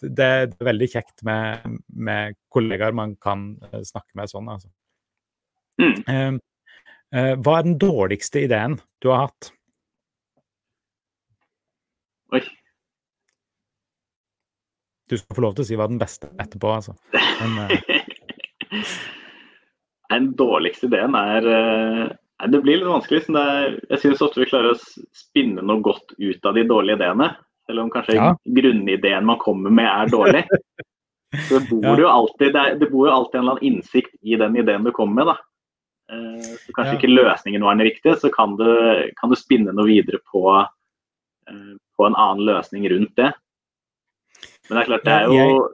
[0.00, 4.68] Det er veldig kjekt med, med, kollegaer man kan eh, snakke med sånn, altså.
[5.80, 6.38] Mm.
[7.10, 9.50] Eh, hva er den dårligste ideen du har hatt?
[12.36, 12.42] Oi.
[15.10, 16.94] Du skal få lov til å si hva den beste etterpå, altså.
[17.42, 17.74] Men,
[20.20, 21.46] Den dårligste ideen er
[22.40, 23.22] Nei, Det blir litt vanskelig.
[23.36, 24.78] Er, jeg syns ofte vi klarer å
[25.16, 27.30] spinne noe godt ut av de dårlige ideene.
[27.68, 28.30] Selv om kanskje ja.
[28.56, 30.44] grunnideen man kommer med er dårlig.
[31.48, 34.16] Så det bor, jo alltid, det, er, det bor jo alltid en eller annen innsikt
[34.26, 35.28] i den ideen du kommer med.
[35.30, 35.36] da.
[36.10, 36.98] Eh, så kanskje ja.
[36.98, 38.66] ikke løsningen var den riktige, så kan du,
[39.20, 43.30] kan du spinne noe videre på, eh, på, en annen løsning rundt det.
[44.66, 45.68] Men det er klart, det er jo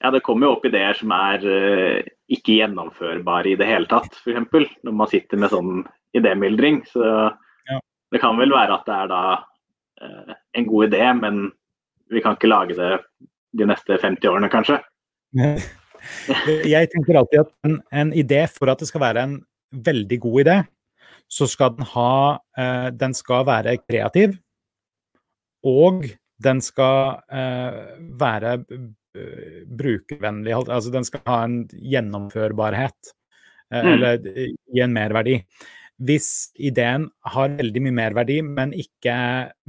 [0.00, 4.14] ja, det kommer jo opp ideer som er uh, ikke gjennomførbare i det hele tatt,
[4.22, 4.76] f.eks.
[4.86, 5.82] Når man sitter med sånn
[6.16, 6.80] idémyldring.
[6.88, 7.80] Så ja.
[8.14, 11.42] det kan vel være at det er da uh, en god idé, men
[12.10, 12.94] vi kan ikke lage det
[13.60, 14.80] de neste 50 årene, kanskje.
[16.70, 19.34] Jeg tenker alltid at en, en, idé, for at det skal være en
[19.84, 20.56] veldig god idé,
[21.30, 24.38] så skal den ha uh, Den skal være kreativ.
[25.60, 26.08] Og
[26.40, 27.18] den skal
[28.16, 28.54] være
[29.80, 30.54] brukervennlig.
[30.60, 33.12] Altså den skal ha en gjennomførbarhet,
[33.72, 33.90] eh, mm.
[33.94, 35.40] eller gi en merverdi.
[36.00, 39.16] Hvis ideen har veldig mye merverdi, men ikke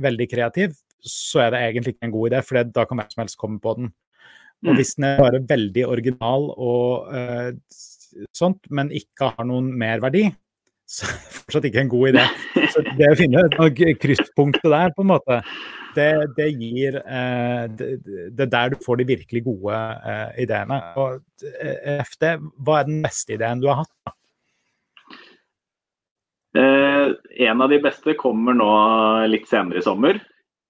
[0.02, 3.24] veldig kreativ, så er det egentlig ikke en god idé, for da kan hvem som
[3.24, 3.92] helst komme på den.
[4.62, 4.78] Og mm.
[4.78, 7.50] hvis den er bare veldig original og uh,
[8.38, 10.28] sånt, men ikke har noen merverdi,
[10.92, 12.24] så er det fortsatt ikke en god idé.
[12.74, 13.44] Så det å finne
[14.02, 15.38] krysspunktet der, på en måte,
[15.96, 19.78] det, det gir eh, det, det, er der du får de virkelig gode
[20.12, 20.80] eh, ideene.
[21.00, 24.18] Og eh, FD, hva er den beste ideen du har hatt?
[26.60, 27.14] Eh,
[27.48, 28.72] en av de beste kommer nå
[29.32, 30.20] litt senere i sommer.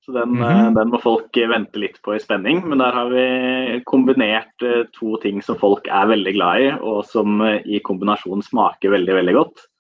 [0.06, 0.76] Så den, mm -hmm.
[0.76, 2.62] den, må folk vente litt på i spenning.
[2.70, 7.06] Men der har vi kombinert eh, to ting som folk er veldig glad i, og
[7.06, 9.71] som i kombinasjon smaker veldig, veldig godt.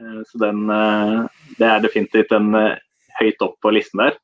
[0.00, 0.62] Så den,
[1.58, 2.54] det er definitivt en
[3.20, 4.14] høyt opp på listen der.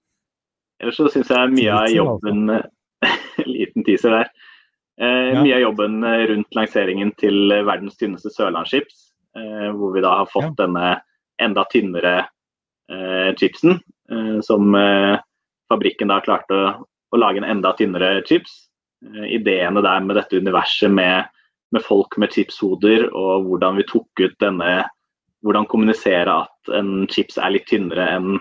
[0.80, 2.46] Ellers så syns jeg mye av jobben
[3.46, 4.30] Liten teaser der.
[5.00, 5.36] Eh.
[5.42, 10.30] Mye av jobben eh, rundt lanseringen til verdens tynneste sørlandschips, eh, hvor vi da har
[10.32, 10.96] fått denne
[11.42, 12.18] enda tynnere
[12.92, 13.76] eh, chipsen,
[14.10, 15.18] eh, som eh,
[15.68, 16.70] fabrikken da klarte å,
[17.12, 18.62] å, lage en enda tynnere chips.
[19.28, 21.28] ideene der med dette universet med,
[21.70, 24.86] med folk med chipshoder, og hvordan vi tok ut denne
[25.46, 28.38] Hvordan kommunisere at en chips er litt tynnere enn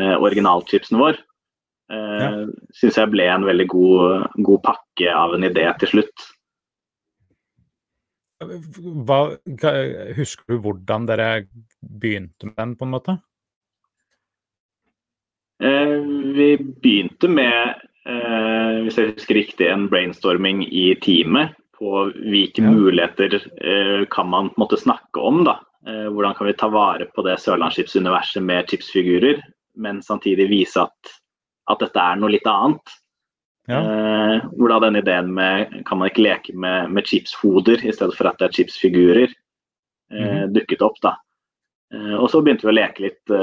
[0.00, 1.18] originalchipsen vår.
[1.90, 1.96] Ja.
[1.96, 2.44] Eh,
[2.78, 6.28] Syns jeg ble en veldig god, god, pakke av en idé til slutt.
[8.40, 9.18] Hva,
[10.16, 11.28] husker du hvordan dere
[11.82, 13.16] begynte med den, på en måte?
[15.60, 15.98] Eh,
[16.38, 22.70] vi begynte med, eh, hvis jeg husker riktig, en brainstorming i teamet på hvilke ja.
[22.70, 25.42] muligheter eh, kan man på en måte snakke om.
[25.44, 25.58] da.
[25.86, 29.40] Eh, hvordan kan vi ta vare på det sørlandsskipsuniverset med chipsfigurer,
[29.80, 31.16] men samtidig vise at
[31.70, 32.96] at dette er noe litt annet.
[33.70, 33.80] Ja.
[33.80, 38.16] Eh, hvor da denne ideen med kan man ikke leke med, med chipshoder i stedet
[38.18, 39.34] for at det er chipsfigurer,
[40.10, 40.56] eh, mm.
[40.56, 40.98] dukket opp.
[41.04, 41.14] da.
[41.94, 43.36] Eh, og så begynte vi å leke litt,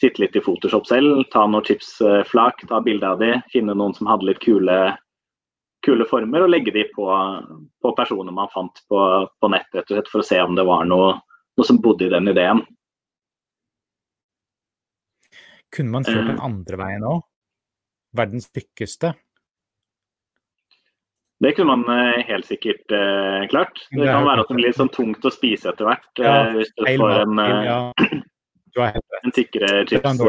[0.00, 4.10] sitte litt i Photoshop selv, ta noen chipsflak, ta bilde av de, finne noen som
[4.10, 4.80] hadde litt kule
[5.80, 7.06] kule former og legge de på,
[7.80, 8.98] på personer man fant på,
[9.40, 11.14] på nett, rett og slett, for å se om det var noe,
[11.58, 12.62] noe som bodde i den ideen.
[15.74, 17.20] Kunne man kjørt den andre veien òg?
[18.16, 19.12] Verdens tykkeste?
[21.40, 23.78] Det kunne man uh, helt sikkert eh, klart.
[23.90, 26.10] Det, det kan være at det blir litt sånn tungt å spise etter hvert.
[26.20, 27.78] Ja, eh, hvis du får en, ja.
[28.76, 30.20] du en tykkere chips.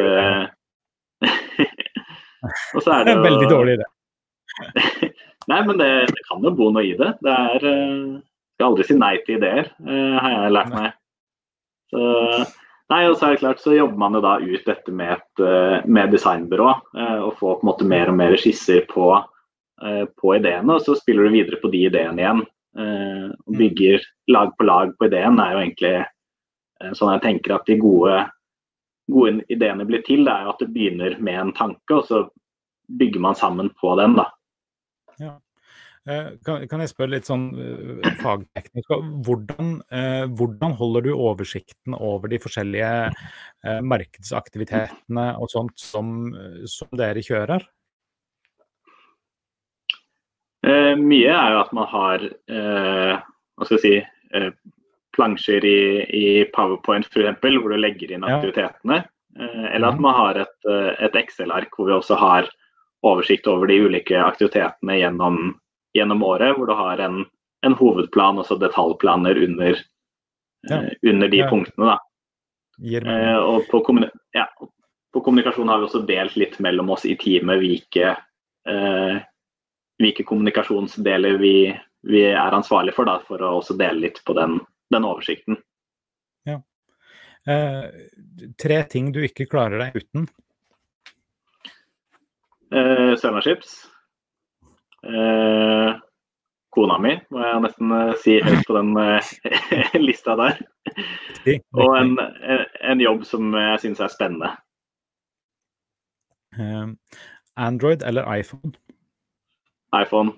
[2.78, 3.88] og så er det jo Veldig dårlig idé.
[5.52, 7.12] Nei, men det, det, kan jo bo noe i det.
[7.20, 10.92] Det er Skal aldri si nei til ideer, har jeg lært meg.
[11.92, 12.08] Så
[12.92, 15.86] Nei, og så er det klart så jobber man jo da ut dette med et
[15.88, 16.74] med designbyrå.
[17.24, 19.06] Og får på en måte mer og mer skisser på
[19.86, 22.42] Eh, på ideene, og så spiller du videre på de ideene igjen.
[22.78, 23.58] Eh, og mm.
[23.58, 27.80] bygger lag på lag på ideen er jo egentlig eh, sånn jeg tenker at de
[27.82, 28.20] gode,
[29.12, 30.22] gode ideene blir til.
[30.28, 32.22] Det er jo at det begynner med en tanke, og så
[33.02, 34.14] bygger man sammen på den.
[34.20, 34.28] da.
[35.18, 35.34] Ja.
[36.02, 37.44] Kan, kan, jeg spørre litt sånn
[38.24, 38.90] fagteknisk,
[39.22, 39.76] hvordan,
[40.34, 42.90] hvordan, holder du oversikten over de forskjellige
[43.86, 46.32] markedsaktivitetene og sånt som,
[46.66, 47.68] som dere kjører?
[50.66, 53.22] Eh, mye er jo at man har eh,
[53.58, 53.96] hva skal jeg si,
[54.38, 54.52] eh,
[55.16, 55.80] plansjer i,
[56.18, 56.26] i
[56.56, 57.42] Powerpoint f.eks.
[57.42, 59.04] hvor du legger inn aktivitetene.
[59.40, 60.06] Eh, eller at mhm.
[60.06, 62.50] man har et, eh, et Excel-ark hvor vi også har
[63.08, 65.56] oversikt over de ulike aktivitetene gjennom,
[65.98, 66.56] gjennom året.
[66.58, 67.24] Hvor du har en,
[67.66, 69.82] en hovedplan og så detaljplaner under,
[70.70, 70.84] ja.
[70.84, 71.50] uh, under de ja.
[71.50, 71.98] punktene.
[73.42, 73.84] og på,
[74.34, 74.48] ja,
[75.14, 78.16] på, kommunikasjon har vi også delt litt mellom oss i teamet hvilke
[80.02, 81.56] hvilke kommunikasjonsdeler vi,
[82.10, 84.60] vi er ansvarlig for, da, for å også dele litt på den,
[84.94, 85.58] den oversikten.
[86.50, 86.60] Ja.
[88.62, 90.28] Tre ting du ikke klarer deg uten?
[92.72, 93.91] Eh, Søvnaskips.
[95.02, 95.94] Eh,
[96.72, 99.32] kona mi, må jeg nesten eh, si høyt på den eh,
[100.08, 100.62] lista der.
[101.82, 104.54] Og en, en, jobb som jeg syns er spennende.
[107.58, 108.74] Android eller iPhone?
[109.96, 110.36] iPhone.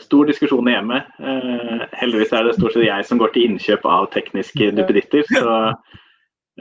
[0.00, 1.02] Stor diskusjon hjemme.
[1.98, 5.26] Heldigvis er det stort sett jeg som går til innkjøp av tekniske duppeditter.
[5.28, 5.56] Så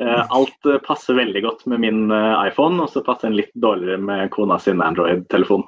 [0.01, 4.57] alt passer veldig godt med min iPhone, og så passer den litt dårligere med kona
[4.59, 5.63] sin Android-telefon.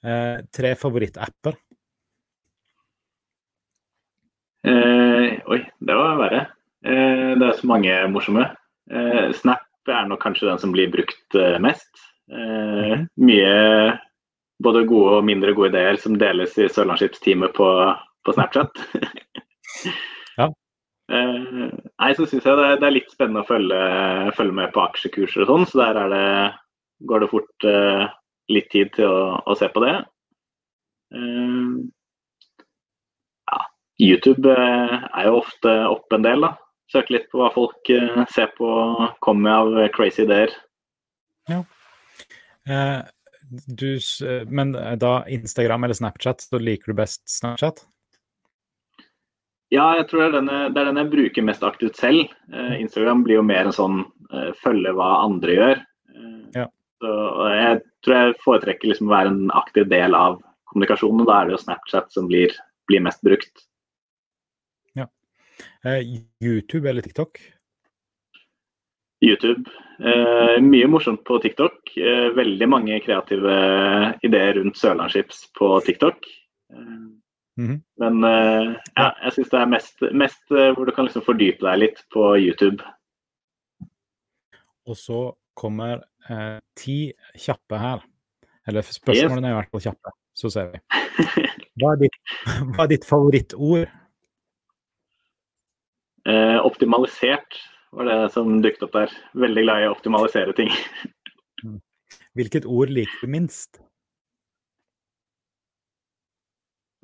[0.00, 0.40] Ja.
[0.52, 1.58] tre favorittapper?
[5.50, 6.40] oi, det var verre.
[6.84, 8.44] det er så mange morsomme.
[9.36, 11.90] Snap er nok kanskje den som blir brukt mest.
[12.30, 13.06] Eh, mhm.
[13.26, 13.98] mye
[14.62, 17.68] både gode og mindre gode ideer som deles i Sørlandsskipsteamet på,
[18.26, 18.82] på Snapchat.
[20.38, 20.46] ja.
[21.10, 23.80] eh, nei, så syns jeg det, det, er litt spennende å følge,
[24.36, 26.24] følge med på aksjekurser og sånn, så der det,
[27.08, 28.06] går det fort eh,
[28.50, 29.94] litt tid til å, å se på det.
[31.14, 31.86] Uh,
[33.50, 33.60] ja,
[33.98, 36.54] YouTube eh, er jo ofte opp en del, da.
[36.90, 38.68] Søke litt på hva folk eh, ser på,
[39.22, 40.54] kommer med av crazy ideer.
[41.50, 41.62] Ja.
[42.68, 43.02] Uh,
[43.66, 43.98] du,
[44.46, 47.82] men da Instagram eller Snapchat, så liker du best Snapchat?
[49.70, 52.32] Ja, jeg tror det er, den jeg, det er den jeg bruker mest aktivt selv.
[52.50, 54.00] Uh, Instagram blir jo mer en sånn
[54.34, 55.82] uh, følge hva andre gjør.
[56.10, 56.66] Uh, ja.
[57.00, 57.12] Så
[57.54, 60.40] jeg tror jeg foretrekker liksom å være en aktiv del av
[60.70, 62.54] kommunikasjonen, og da er det jo Snapchat som blir,
[62.88, 63.66] blir mest brukt.
[64.98, 65.08] Ja.
[66.40, 67.40] YouTube eller TikTok?
[69.20, 69.68] YouTube.
[70.00, 71.96] Eh, mye morsomt på TikTok.
[71.96, 73.56] Eh, veldig mange kreative
[74.24, 76.24] ideer rundt Sørlandschips på TikTok.
[76.72, 77.80] Eh, mm -hmm.
[77.98, 81.66] Men eh, ja, jeg syns det er mest, mest, eh, hvor du kan liksom fordype
[81.66, 82.82] deg litt på YouTube.
[84.86, 86.98] Og så kommer eh, ti
[87.38, 88.04] kjappe her.
[88.68, 90.14] Eller spørsmålene er i hvert fall kjappe.
[90.36, 90.82] Så ser vi.
[91.80, 92.16] Hva er ditt,
[92.74, 93.96] hva er ditt favorittord?
[96.60, 97.56] optimalisert
[97.96, 99.14] var det som dukket opp der.
[99.40, 100.68] Veldig glad i å optimalisere ting.
[101.64, 101.78] Mm.
[102.38, 103.80] Hvilket ord liker du minst?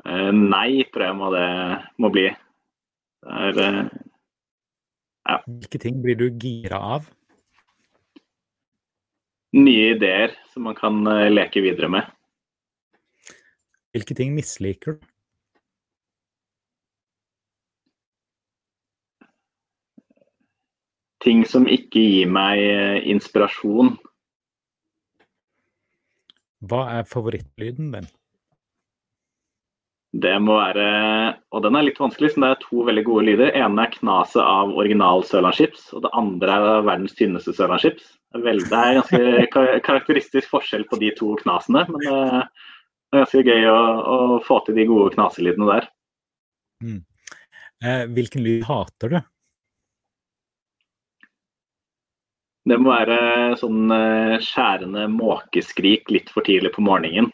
[0.07, 1.49] Eh, nei, tror jeg må det
[2.03, 2.28] må bli.
[3.26, 3.80] Det er eh,
[5.26, 5.40] ja.
[5.49, 7.09] Hvilke ting blir du gira av?
[9.57, 12.09] Nye ideer som man kan eh, leke videre med.
[13.96, 15.07] Hvilke ting misliker du?
[21.26, 23.96] ting som ikke gir meg eh, inspirasjon.
[26.66, 28.07] Hva er favorittlyden din?
[30.16, 30.86] Det må være
[31.52, 33.50] Og den er litt vanskelig, så det er to veldig gode lyder.
[33.52, 38.14] ene er knaset av original sørlandschips, og det andre er verdens tynneste sørlandschips.
[38.45, 41.84] Veldig, det er ganske karakteristisk forskjell på de to knasene.
[41.89, 42.49] Men det er
[43.16, 43.78] ganske gøy å,
[44.16, 45.89] å få til de gode knaselydene der.
[46.84, 47.01] Mm.
[47.84, 49.18] Eh, hvilken lyd hater du?
[52.66, 53.18] Det må være
[53.61, 57.30] sånn eh, skjærende måkeskrik litt for tidlig på morgenen.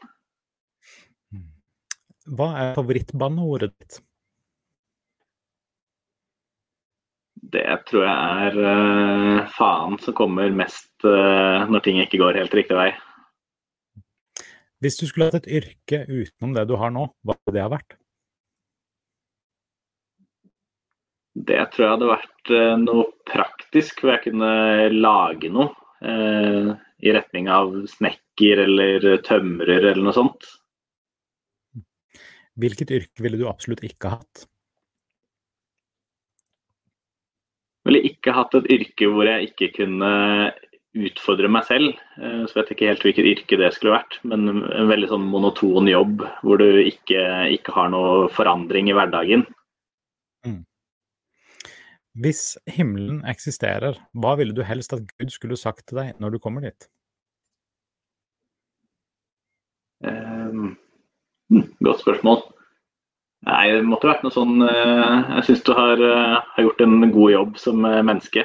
[2.23, 4.03] Hva er favorittbanneordet ditt?
[7.43, 12.55] Det tror jeg er uh, faen som kommer mest uh, når ting ikke går helt
[12.55, 12.93] riktig vei.
[14.83, 17.73] Hvis du skulle hatt et yrke utenom det du har nå, hva hadde det ha
[17.73, 17.99] vært?
[21.33, 24.55] Det tror jeg hadde vært uh, noe praktisk, hvor jeg kunne
[24.95, 25.75] lage noe.
[26.03, 30.49] I retning av snekker eller tømrer eller noe sånt.
[32.59, 34.43] Hvilket yrke ville du absolutt ikke hatt?
[37.87, 40.13] ville ikke hatt et yrke hvor jeg ikke kunne
[40.93, 41.97] utfordre meg selv.
[42.21, 45.27] Eh, så vet jeg ikke helt hvilket yrke det skulle vært, men en veldig sånn
[45.33, 47.23] monoton jobb hvor du ikke,
[47.57, 49.47] ikke har noe forandring i hverdagen.
[50.47, 50.63] Mm.
[52.23, 56.43] Hvis himmelen eksisterer, hva ville du helst at Gud skulle sagt til deg når du
[56.45, 56.91] kommer dit?
[60.03, 60.75] Um,
[61.81, 62.43] godt spørsmål.
[63.43, 67.09] Nei, det måtte vært noe sånn eh, Jeg syns du har, eh, har, gjort en
[67.11, 68.45] god jobb som eh, menneske.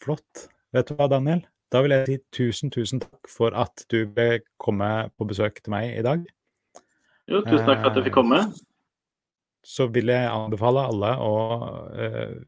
[0.00, 0.48] Flott.
[0.72, 1.42] Vet du hva, Daniel?
[1.68, 5.74] Da vil jeg si tusen, tusen takk for at du ble komme på besøk til
[5.74, 6.24] meg i dag.
[7.28, 8.40] Jo, tusen takk for at du fikk komme.
[9.68, 11.34] Så vil jeg anbefale alle å
[11.92, 12.38] uh,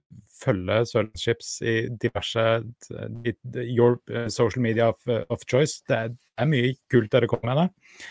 [0.41, 3.29] følge Sørlandschips i diverse uh,
[3.61, 3.99] your
[4.33, 5.83] social media of, of choice.
[5.85, 8.09] Det er, det er, mye kult dere kommer med der.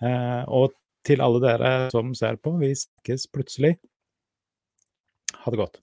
[0.00, 0.72] Uh, og
[1.06, 2.56] til alle dere som ser på.
[2.62, 3.76] Vi snakkes plutselig.
[5.44, 5.82] Ha det godt.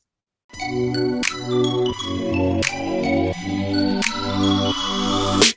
[5.34, 5.53] Thank